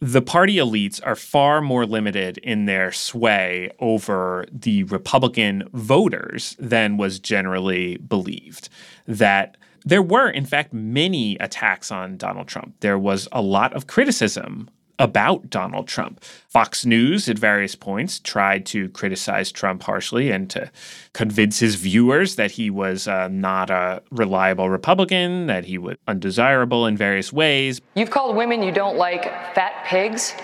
the 0.00 0.22
party 0.22 0.56
elites 0.56 1.00
are 1.04 1.16
far 1.16 1.60
more 1.60 1.84
limited 1.84 2.38
in 2.38 2.66
their 2.66 2.92
sway 2.92 3.72
over 3.80 4.46
the 4.52 4.84
Republican 4.84 5.68
voters 5.72 6.54
than 6.60 6.96
was 6.96 7.18
generally 7.18 7.96
believed. 7.96 8.68
That 9.08 9.56
There 9.84 10.02
were, 10.02 10.30
in 10.30 10.46
fact, 10.46 10.72
many 10.72 11.36
attacks 11.36 11.90
on 11.90 12.16
Donald 12.16 12.48
Trump. 12.48 12.74
There 12.80 12.98
was 12.98 13.28
a 13.32 13.42
lot 13.42 13.74
of 13.74 13.86
criticism 13.86 14.70
about 14.98 15.50
Donald 15.50 15.88
Trump. 15.88 16.22
Fox 16.48 16.86
News, 16.86 17.28
at 17.28 17.38
various 17.38 17.74
points, 17.74 18.20
tried 18.20 18.64
to 18.66 18.88
criticize 18.90 19.50
Trump 19.50 19.82
harshly 19.82 20.30
and 20.30 20.48
to 20.50 20.70
convince 21.12 21.58
his 21.58 21.74
viewers 21.74 22.36
that 22.36 22.52
he 22.52 22.70
was 22.70 23.08
uh, 23.08 23.28
not 23.28 23.70
a 23.70 24.02
reliable 24.10 24.70
Republican, 24.70 25.46
that 25.48 25.64
he 25.64 25.78
was 25.78 25.96
undesirable 26.06 26.86
in 26.86 26.96
various 26.96 27.32
ways. 27.32 27.80
You've 27.94 28.10
called 28.10 28.36
women 28.36 28.62
you 28.62 28.72
don't 28.72 28.96
like 28.96 29.24
fat 29.54 29.84
pigs, 29.84 30.34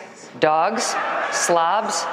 dogs, 0.40 0.94
slobs, 1.32 2.04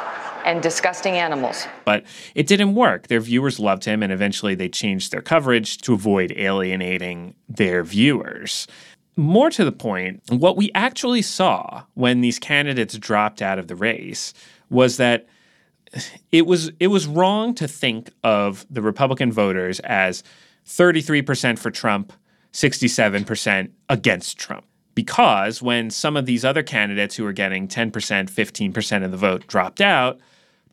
and 0.45 0.61
disgusting 0.61 1.15
animals. 1.15 1.67
But 1.85 2.03
it 2.35 2.47
didn't 2.47 2.75
work. 2.75 3.07
Their 3.07 3.19
viewers 3.19 3.59
loved 3.59 3.85
him, 3.85 4.03
and 4.03 4.11
eventually 4.11 4.55
they 4.55 4.69
changed 4.69 5.11
their 5.11 5.21
coverage 5.21 5.79
to 5.79 5.93
avoid 5.93 6.33
alienating 6.35 7.35
their 7.49 7.83
viewers. 7.83 8.67
More 9.15 9.49
to 9.49 9.65
the 9.65 9.71
point, 9.71 10.21
what 10.29 10.57
we 10.57 10.71
actually 10.75 11.23
saw 11.23 11.83
when 11.95 12.21
these 12.21 12.37
candidates 12.37 12.97
dropped 12.97 13.41
out 13.41 13.57
of 13.57 13.67
the 13.67 13.75
race 13.75 14.33
was 14.69 14.97
that 14.97 15.27
it 16.31 16.45
was 16.45 16.71
it 16.79 16.87
was 16.87 17.07
wrong 17.07 17.55
to 17.55 17.67
think 17.67 18.11
of 18.23 18.65
the 18.69 18.81
Republican 18.81 19.31
voters 19.31 19.79
as 19.81 20.23
33% 20.67 21.57
for 21.57 21.71
Trump, 21.71 22.11
67% 22.51 23.71
against 23.89 24.37
Trump. 24.37 24.65
Because 24.97 25.61
when 25.61 25.91
some 25.91 26.17
of 26.17 26.25
these 26.25 26.43
other 26.43 26.63
candidates 26.63 27.15
who 27.15 27.23
were 27.23 27.31
getting 27.31 27.67
10%, 27.67 27.91
15% 27.91 29.05
of 29.05 29.11
the 29.11 29.17
vote 29.17 29.45
dropped 29.45 29.79
out, 29.79 30.19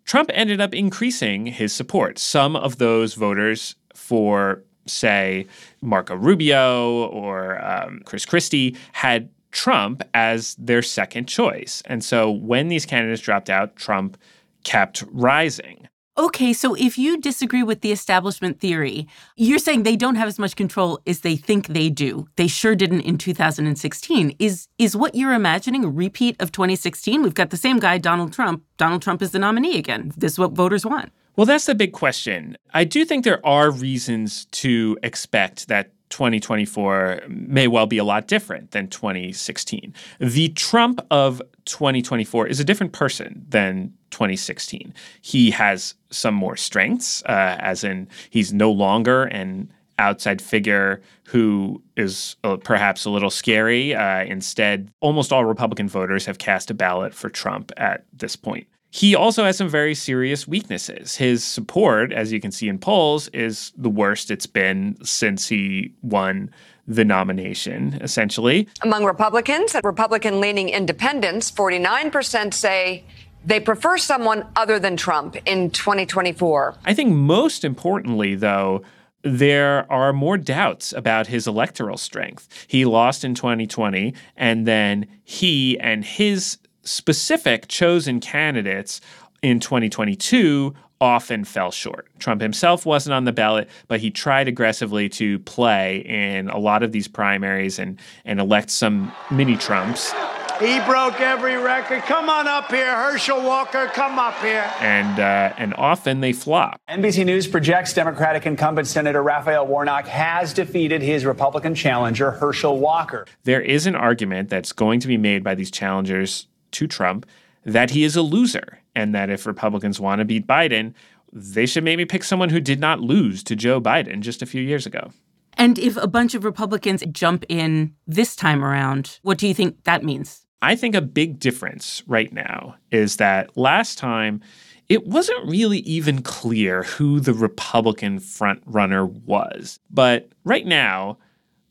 Trump 0.06 0.30
ended 0.32 0.62
up 0.62 0.72
increasing 0.72 1.44
his 1.44 1.74
support. 1.74 2.18
Some 2.18 2.56
of 2.56 2.78
those 2.78 3.12
voters 3.12 3.74
for 3.92 4.62
say, 4.87 5.46
Marco 5.82 6.14
Rubio 6.14 7.04
or 7.08 7.62
um, 7.62 8.00
Chris 8.06 8.24
Christie 8.24 8.78
had 8.92 9.28
Trump 9.50 10.02
as 10.14 10.54
their 10.54 10.80
second 10.80 11.26
choice. 11.26 11.82
And 11.84 12.02
so 12.02 12.30
when 12.30 12.68
these 12.68 12.87
candidates 12.87 13.20
dropped 13.20 13.50
out, 13.50 13.76
Trump 13.76 14.16
kept 14.62 15.04
rising. 15.10 15.87
Okay, 16.16 16.53
so 16.53 16.74
if 16.74 16.96
you 16.96 17.20
disagree 17.20 17.64
with 17.64 17.81
the 17.81 17.90
establishment 17.90 18.61
theory, 18.61 19.09
you're 19.35 19.59
saying 19.59 19.83
they 19.83 19.96
don't 19.96 20.14
have 20.14 20.29
as 20.29 20.38
much 20.38 20.55
control 20.55 21.00
as 21.09 21.22
they 21.22 21.35
think 21.35 21.66
they 21.66 21.90
do. 21.90 22.29
They 22.37 22.46
sure 22.46 22.77
didn't 22.77 23.00
in 23.00 23.18
2016. 23.18 24.37
Is 24.38 24.68
is 24.79 24.94
what 24.94 25.16
you're 25.16 25.33
imagining 25.33 25.85
a 25.85 25.88
repeat 25.88 26.40
of 26.40 26.53
2016? 26.53 27.20
We've 27.20 27.35
got 27.35 27.50
the 27.50 27.57
same 27.57 27.81
guy, 27.81 27.98
Donald 27.98 28.33
Trump. 28.33 28.62
Donald 28.77 29.03
Trump 29.03 29.22
is 29.22 29.33
the 29.33 29.40
nominee 29.40 29.77
again. 29.77 30.12
This 30.16 30.35
is 30.35 30.38
what 30.38 30.53
voters 30.53 30.87
want. 30.87 31.11
Well, 31.35 31.46
that's 31.46 31.66
the 31.66 31.74
big 31.74 31.92
question. 31.92 32.57
I 32.72 32.85
do 32.85 33.05
think 33.05 33.24
there 33.24 33.44
are 33.44 33.72
reasons 33.72 34.44
to 34.53 34.96
expect 35.03 35.66
that 35.66 35.93
2024 36.14 37.22
may 37.27 37.66
well 37.66 37.87
be 37.87 37.98
a 37.98 38.05
lot 38.05 38.29
different 38.29 38.70
than 38.70 38.87
2016. 38.87 39.92
The 40.20 40.48
Trump 40.50 41.05
of 41.11 41.42
2024 41.64 42.46
is 42.46 42.61
a 42.61 42.64
different 42.64 42.92
person 42.92 43.44
than 43.48 43.92
2016. 44.12 44.94
He 45.22 45.50
has 45.50 45.96
some 46.11 46.37
more 46.37 46.55
strengths, 46.55 47.20
uh, 47.24 47.57
as 47.59 47.83
in 47.83 48.07
he's 48.31 48.53
no 48.53 48.70
longer 48.70 49.24
an 49.24 49.72
outside 49.98 50.40
figure 50.40 51.03
who 51.24 51.83
is 51.96 52.37
uh, 52.44 52.59
perhaps 52.59 53.05
a 53.05 53.11
little 53.11 53.29
scary. 53.29 53.92
Uh, 53.92 54.22
instead, 54.22 54.92
almost 55.00 55.33
all 55.33 55.44
Republican 55.44 55.88
voters 55.88 56.27
have 56.27 56.38
cast 56.38 56.70
a 56.70 56.74
ballot 56.74 57.12
for 57.12 57.29
Trump 57.29 57.72
at 57.77 58.05
this 58.12 58.37
point. 58.37 58.68
He 58.94 59.16
also 59.16 59.44
has 59.44 59.57
some 59.57 59.68
very 59.68 59.96
serious 59.96 60.46
weaknesses. 60.46 61.16
His 61.16 61.42
support, 61.42 62.12
as 62.12 62.33
you 62.33 62.38
can 62.38 62.52
see 62.52 62.68
in 62.68 62.78
polls, 62.78 63.26
is 63.33 63.72
the 63.76 63.90
worst 63.90 64.30
it's 64.30 64.46
been 64.46 64.96
since 65.04 65.48
he 65.48 65.92
won 66.02 66.48
the 66.87 67.04
nomination, 67.04 67.98
essentially. 68.00 68.68
Among 68.83 69.04
Republicans, 69.04 69.74
Republican 69.83 70.40
leaning 70.40 70.68
independents, 70.68 71.50
49% 71.50 72.54
say 72.54 73.02
they 73.44 73.59
prefer 73.59 73.98
someone 73.98 74.46
other 74.54 74.78
than 74.78 74.96
Trump 74.96 75.35
in 75.44 75.70
2024. 75.72 76.76
I 76.85 76.94
think 76.94 77.12
most 77.12 77.64
importantly, 77.64 78.37
though, 78.37 78.85
there 79.22 79.90
are 79.90 80.12
more 80.12 80.38
doubts 80.38 80.92
about 80.92 81.26
his 81.26 81.48
electoral 81.48 81.96
strength. 81.96 82.66
He 82.68 82.85
lost 82.85 83.24
in 83.24 83.35
2020, 83.35 84.14
and 84.37 84.68
then 84.68 85.09
he 85.24 85.80
and 85.80 86.04
his 86.04 86.59
specific 86.84 87.68
chosen 87.68 88.20
candidates 88.20 89.00
in 89.42 89.60
2022 89.60 90.74
often 91.00 91.44
fell 91.44 91.70
short. 91.70 92.08
Trump 92.18 92.40
himself 92.40 92.86
wasn't 92.86 93.12
on 93.12 93.24
the 93.24 93.32
ballot, 93.32 93.68
but 93.88 94.00
he 94.00 94.10
tried 94.10 94.48
aggressively 94.48 95.08
to 95.08 95.38
play 95.40 95.98
in 95.98 96.48
a 96.48 96.58
lot 96.58 96.82
of 96.82 96.92
these 96.92 97.08
primaries 97.08 97.78
and, 97.78 98.00
and 98.24 98.40
elect 98.40 98.70
some 98.70 99.12
mini 99.30 99.56
Trumps. 99.56 100.14
He 100.60 100.78
broke 100.86 101.20
every 101.20 101.56
record. 101.56 102.02
Come 102.02 102.30
on 102.30 102.46
up 102.46 102.70
here, 102.70 102.94
Herschel 102.94 103.42
Walker. 103.42 103.88
Come 103.88 104.20
up 104.20 104.40
here. 104.40 104.70
And 104.78 105.18
uh, 105.18 105.52
and 105.58 105.74
often 105.74 106.20
they 106.20 106.32
flop. 106.32 106.80
NBC 106.88 107.26
News 107.26 107.48
projects 107.48 107.92
Democratic 107.92 108.46
incumbent 108.46 108.86
Senator 108.86 109.20
Raphael 109.20 109.66
Warnock 109.66 110.06
has 110.06 110.54
defeated 110.54 111.02
his 111.02 111.24
Republican 111.24 111.74
challenger 111.74 112.30
Herschel 112.30 112.78
Walker. 112.78 113.26
There 113.42 113.60
is 113.60 113.88
an 113.88 113.96
argument 113.96 114.48
that's 114.48 114.70
going 114.70 115.00
to 115.00 115.08
be 115.08 115.16
made 115.16 115.42
by 115.42 115.56
these 115.56 115.72
challengers 115.72 116.46
to 116.74 116.87
Trump 116.87 117.26
that 117.64 117.90
he 117.90 118.04
is 118.04 118.14
a 118.14 118.22
loser 118.22 118.80
and 118.94 119.14
that 119.14 119.30
if 119.30 119.46
Republicans 119.46 119.98
want 119.98 120.18
to 120.18 120.24
beat 120.24 120.46
Biden, 120.46 120.92
they 121.32 121.66
should 121.66 121.84
maybe 121.84 122.04
pick 122.04 122.22
someone 122.22 122.50
who 122.50 122.60
did 122.60 122.78
not 122.78 123.00
lose 123.00 123.42
to 123.44 123.56
Joe 123.56 123.80
Biden 123.80 124.20
just 124.20 124.42
a 124.42 124.46
few 124.46 124.62
years 124.62 124.87
ago. 124.87 125.10
And 125.56 125.78
if 125.78 125.96
a 125.96 126.06
bunch 126.06 126.34
of 126.34 126.44
Republicans 126.44 127.02
jump 127.10 127.44
in 127.48 127.94
this 128.06 128.37
time 128.37 128.64
around, 128.64 129.18
what 129.22 129.38
do 129.38 129.48
you 129.48 129.54
think 129.54 129.84
that 129.84 130.04
means? 130.04 130.44
I 130.62 130.76
think 130.76 130.94
a 130.94 131.00
big 131.00 131.38
difference 131.38 132.02
right 132.06 132.32
now 132.32 132.76
is 132.90 133.16
that 133.16 133.56
last 133.56 133.98
time 133.98 134.40
it 134.88 135.06
wasn't 135.06 135.48
really 135.48 135.78
even 135.80 136.22
clear 136.22 136.82
who 136.82 137.20
the 137.20 137.34
Republican 137.34 138.18
frontrunner 138.18 139.06
was. 139.24 139.78
But 139.90 140.28
right 140.44 140.66
now, 140.66 141.18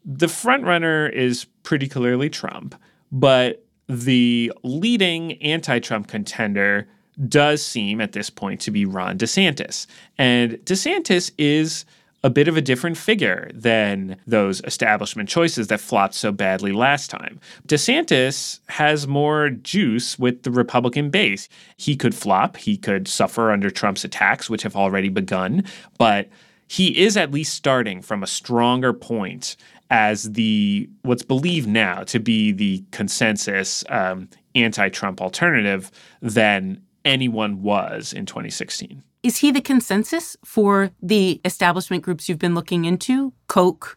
the 0.06 0.28
frontrunner 0.28 1.12
is 1.12 1.46
pretty 1.63 1.88
clearly 1.88 2.30
Trump. 2.30 2.76
But 3.12 3.66
the 3.88 4.52
leading 4.63 5.41
anti 5.41 5.80
Trump 5.80 6.08
contender 6.08 6.88
does 7.28 7.63
seem 7.63 8.02
at 8.02 8.13
this 8.13 8.30
point 8.30 8.60
to 8.62 8.72
be 8.72 8.86
Ron 8.86 9.17
DeSantis. 9.17 9.86
And 10.17 10.54
DeSantis 10.65 11.32
is 11.38 11.86
a 12.24 12.30
bit 12.30 12.48
of 12.48 12.56
a 12.56 12.62
different 12.62 12.98
figure 12.98 13.52
than 13.54 14.15
those 14.26 14.62
establishment 14.62 15.28
choices 15.28 15.67
that 15.67 15.82
flopped 15.82 16.13
so 16.13 16.32
badly 16.32 16.72
last 16.72 17.10
time. 17.10 17.39
DeSantis 17.67 18.60
has 18.69 19.08
more 19.08 19.50
juice 19.50 20.17
with 20.17 20.43
the 20.43 20.52
Republican 20.52 21.10
base. 21.10 21.50
He 21.76 21.98
could 21.98 22.15
flop, 22.15 22.56
he 22.56 22.78
could 22.78 23.08
suffer 23.08 23.52
under 23.52 23.69
Trump's 23.69 24.06
attacks, 24.06 24.50
which 24.50 24.63
have 24.63 24.76
already 24.76 25.10
begun, 25.10 25.65
but 25.98 26.30
he 26.67 27.04
is 27.04 27.17
at 27.17 27.32
least 27.32 27.54
starting 27.54 28.02
from 28.02 28.24
a 28.24 28.28
stronger 28.28 28.93
point 28.93 29.58
as 29.94 30.24
the 30.32 30.90
what's 31.04 31.22
believed 31.22 31.68
now 31.68 32.02
to 32.02 32.20
be 32.20 32.52
the 32.52 32.84
consensus 32.90 33.84
um, 33.90 34.28
anti-Trump 34.56 35.22
alternative 35.22 35.92
than 36.20 36.82
anyone 37.06 37.62
was 37.62 38.12
in 38.12 38.26
2016. 38.26 39.04
Is 39.22 39.38
he 39.38 39.52
the 39.52 39.62
consensus 39.62 40.36
for 40.44 40.90
the 41.00 41.40
establishment 41.46 42.02
groups 42.02 42.28
you've 42.28 42.40
been 42.40 42.56
looking 42.56 42.86
into? 42.86 43.34
Koch, 43.48 43.96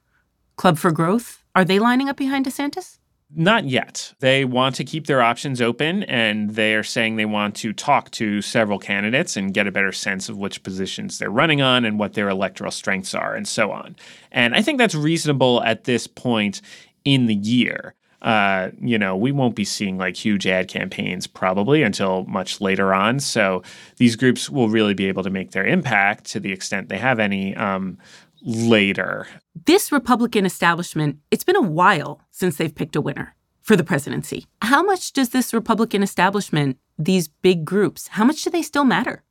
Club 0.57 0.77
for 0.77 0.93
Growth, 0.93 1.43
are 1.55 1.65
they 1.65 1.79
lining 1.79 2.11
up 2.11 2.19
behind 2.19 2.45
DeSantis? 2.45 2.99
Not 3.35 3.65
yet. 3.65 4.15
They 4.21 4.45
want 4.45 4.77
to 4.77 4.85
keep 4.85 5.07
their 5.07 5.21
options 5.21 5.61
open, 5.61 6.05
and 6.05 6.51
they 6.51 6.75
are 6.75 6.85
saying 6.85 7.17
they 7.17 7.25
want 7.25 7.57
to 7.57 7.73
talk 7.73 8.11
to 8.12 8.41
several 8.41 8.79
candidates 8.79 9.37
and 9.37 9.53
get 9.53 9.67
a 9.67 9.73
better 9.73 9.93
sense 9.93 10.29
of 10.29 10.39
which 10.39 10.62
positions 10.62 11.19
they're 11.19 11.29
running 11.29 11.61
on 11.61 11.85
and 11.85 11.99
what 11.99 12.15
their 12.15 12.29
electoral 12.29 12.71
strengths 12.71 13.15
are, 13.15 13.35
and 13.35 13.49
so 13.49 13.73
on. 13.73 13.97
And 14.31 14.55
I 14.55 14.62
think 14.62 14.79
that's 14.79 14.95
reasonable 14.95 15.62
at 15.65 15.85
this 15.85 16.07
point 16.07 16.62
in 17.05 17.27
the 17.27 17.35
year. 17.35 17.95
Uh, 18.23 18.71
you 18.81 18.99
know, 18.99 19.17
we 19.17 19.31
won't 19.31 19.55
be 19.55 19.65
seeing 19.65 19.99
like 19.99 20.17
huge 20.17 20.47
ad 20.47 20.69
campaigns 20.69 21.27
probably 21.27 21.83
until 21.83 22.25
much 22.25 22.61
later 22.61 22.95
on. 22.95 23.21
So 23.21 23.62
these 23.99 24.17
groups 24.17 24.49
will 24.49 24.69
really 24.69 24.95
be 24.95 25.07
able 25.07 25.23
to 25.23 25.31
make 25.31 25.51
their 25.51 25.67
impact 25.67 26.25
to 26.27 26.41
the 26.41 26.51
extent 26.53 26.89
they 26.89 26.99
have 26.99 27.19
any 27.19 27.55
um, 27.57 27.99
later. 28.47 29.27
This 29.67 29.93
Republican 29.93 30.47
establishment, 30.47 31.19
it's 31.31 31.45
been 31.45 31.57
a 31.57 31.61
while 31.61 32.23
since 32.31 32.57
they've 32.57 32.75
picked 32.75 32.97
a 32.97 33.01
winner 33.01 33.35
for 33.61 33.77
the 33.77 33.85
presidency. 33.85 34.47
How 34.63 34.83
much 34.83 35.13
does 35.13 35.31
this 35.31 35.53
Republican 35.53 36.03
establishment, 36.03 36.79
these 36.97 37.27
big 37.27 37.65
groups, 37.65 38.09
how 38.09 38.25
much 38.25 38.45
do 38.45 38.51
they 38.51 38.63
still 38.63 38.85
matter? 38.85 39.25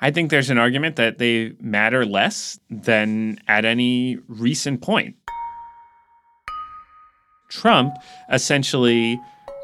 I 0.00 0.10
think 0.10 0.30
there's 0.30 0.50
an 0.50 0.58
argument 0.58 0.96
that 0.96 1.18
they 1.18 1.52
matter 1.60 2.04
less 2.04 2.58
than 2.68 3.38
at 3.48 3.64
any 3.64 4.18
recent 4.28 4.82
point. 4.82 5.16
Trump 7.48 7.94
essentially 8.30 9.18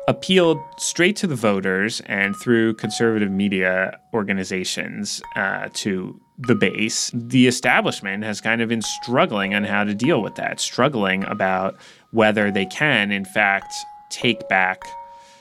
appealed 0.08 0.58
straight 0.78 1.16
to 1.16 1.26
the 1.26 1.34
voters 1.34 2.00
and 2.06 2.34
through 2.36 2.74
conservative 2.74 3.30
media 3.30 3.98
organizations 4.14 5.20
uh, 5.36 5.68
to 5.74 6.20
the 6.46 6.54
base, 6.54 7.10
the 7.14 7.46
establishment 7.46 8.24
has 8.24 8.40
kind 8.40 8.60
of 8.60 8.68
been 8.68 8.82
struggling 8.82 9.54
on 9.54 9.64
how 9.64 9.84
to 9.84 9.94
deal 9.94 10.22
with 10.22 10.34
that, 10.36 10.60
struggling 10.60 11.24
about 11.24 11.76
whether 12.10 12.50
they 12.50 12.66
can, 12.66 13.10
in 13.12 13.24
fact, 13.24 13.72
take 14.10 14.48
back 14.48 14.82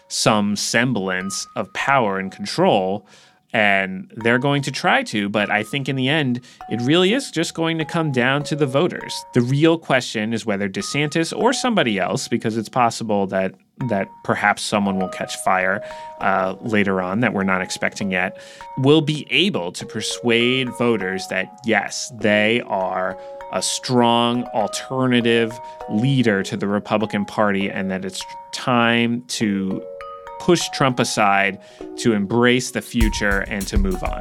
some 0.08 0.56
semblance 0.56 1.48
of 1.56 1.72
power 1.74 2.20
and 2.20 2.32
control. 2.32 3.06
And 3.54 4.12
they're 4.16 4.40
going 4.40 4.62
to 4.64 4.72
try 4.72 5.04
to, 5.04 5.28
but 5.28 5.50
I 5.50 5.64
think 5.64 5.90
in 5.90 5.96
the 5.96 6.08
end, 6.08 6.42
it 6.70 6.82
really 6.82 7.14
is 7.14 7.32
just 7.32 7.54
going 7.54 7.78
to 7.80 7.86
come 7.86 8.12
down 8.12 8.44
to 8.44 8.56
the 8.56 8.66
voters. 8.66 9.14
The 9.34 9.42
real 9.42 9.78
question 9.78 10.34
is 10.34 10.46
whether 10.46 10.70
DeSantis 10.70 11.38
or 11.38 11.52
somebody 11.52 12.00
else, 12.00 12.28
because 12.28 12.56
it's 12.58 12.70
possible 12.70 13.28
that 13.28 13.56
that 13.90 14.08
perhaps 14.24 14.62
someone 14.62 15.00
will 15.00 15.10
catch 15.10 15.36
fire 15.38 15.84
uh, 16.20 16.56
later 16.62 17.02
on 17.02 17.22
that 17.22 17.34
we're 17.34 17.44
not 17.44 17.62
expecting 17.62 18.12
yet, 18.12 18.40
will 18.78 19.02
be 19.02 19.26
able 19.32 19.72
to 19.72 19.86
persuade 19.86 20.70
voters 20.78 21.28
that 21.28 21.60
yes, 21.66 22.12
they 22.20 22.62
are 22.68 23.18
a 23.52 23.62
strong 23.62 24.44
alternative 24.54 25.60
leader 25.90 26.42
to 26.44 26.56
the 26.56 26.68
Republican 26.68 27.26
Party 27.26 27.70
and 27.70 27.92
that 27.92 28.06
it's 28.06 28.24
time 28.54 29.24
to 29.28 29.84
push 30.42 30.68
Trump 30.70 31.00
aside, 31.00 31.60
to 31.98 32.14
embrace 32.14 32.72
the 32.72 32.82
future, 32.82 33.46
and 33.48 33.68
to 33.68 33.78
move 33.78 34.04
on. 34.04 34.20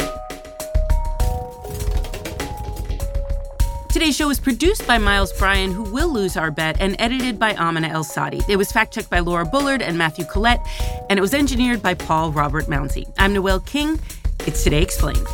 Today's 3.88 4.14
show 4.14 4.28
was 4.28 4.38
produced 4.38 4.86
by 4.86 4.98
Miles 4.98 5.32
Bryan, 5.32 5.72
who 5.72 5.82
will 5.82 6.12
lose 6.12 6.36
our 6.36 6.50
bet, 6.50 6.76
and 6.78 6.94
edited 6.98 7.38
by 7.38 7.54
Amina 7.54 7.88
Al-Sadi. 7.88 8.40
It 8.48 8.56
was 8.56 8.70
fact 8.70 8.92
checked 8.94 9.08
by 9.08 9.20
Laura 9.20 9.46
Bullard 9.46 9.80
and 9.80 9.96
Matthew 9.96 10.26
Collette, 10.26 10.60
and 11.08 11.18
it 11.18 11.22
was 11.22 11.32
engineered 11.32 11.82
by 11.82 11.94
Paul 11.94 12.32
Robert 12.32 12.66
Mounsey. 12.66 13.10
I'm 13.18 13.32
Noel 13.32 13.60
King. 13.60 13.98
It's 14.46 14.62
Today 14.62 14.82
Explained. 14.82 15.26